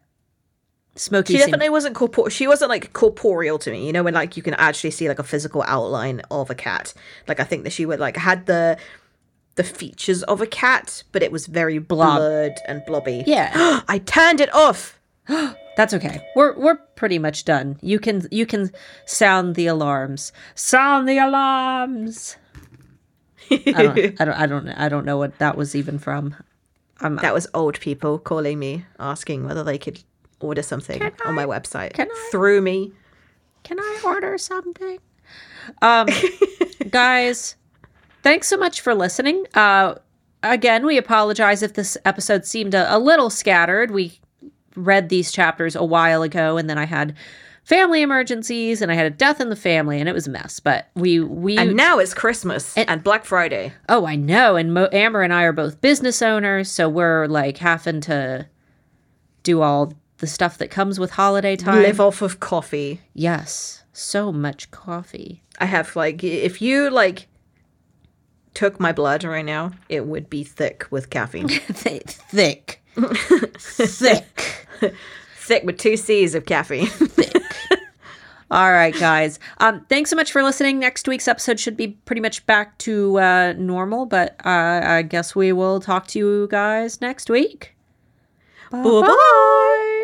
[0.97, 1.33] Smokey.
[1.35, 2.29] She seemed- definitely wasn't corporeal.
[2.29, 3.87] She wasn't like corporeal to me.
[3.87, 6.93] You know, when like you can actually see like a physical outline of a cat.
[7.29, 8.77] Like I think that she would like had the
[9.59, 12.17] the features of a cat, but it was very Blob.
[12.19, 13.25] blurred and blobby.
[13.27, 14.99] yeah, I turned it off.
[15.77, 16.23] that's okay.
[16.35, 17.77] We're we're pretty much done.
[17.83, 18.71] You can you can
[19.05, 20.33] sound the alarms.
[20.55, 22.37] Sound the alarms.
[23.51, 26.35] I don't, I don't I don't I don't know what that was even from.
[27.01, 30.03] I'm That was old people calling me, asking whether they could
[30.41, 32.93] order something on my website can I- through me.
[33.65, 34.99] Can I order something?
[35.83, 36.07] Um,
[36.91, 37.57] guys,
[38.23, 39.45] thanks so much for listening.
[39.55, 39.95] Uh,
[40.43, 43.91] again, we apologize if this episode seemed a, a little scattered.
[43.91, 44.19] We
[44.77, 47.15] read these chapters a while ago, and then I had
[47.65, 50.61] family emergencies, and I had a death in the family, and it was a mess.
[50.61, 53.73] But we we And now it's Christmas And- and, Black Friday.
[53.89, 54.57] oh, I know.
[54.57, 58.47] And Mo- Amber and I are both business owners, so we're like having to
[59.43, 61.83] do all the stuff that comes with holiday time.
[61.83, 63.01] Live off of coffee.
[63.15, 65.43] yes, so much coffee.
[65.61, 67.27] I have like if you like
[68.59, 71.47] took my blood right now, it would be thick with caffeine.
[71.49, 72.83] Th- thick,
[73.57, 74.67] thick.
[75.37, 76.89] thick with two C's of caffeine.
[78.51, 79.39] All right, guys.
[79.59, 80.81] Um, thanks so much for listening.
[80.81, 85.37] Next week's episode should be pretty much back to uh, normal, but uh, I guess
[85.37, 87.77] we will talk to you guys next week.
[88.73, 89.95] Bye bye.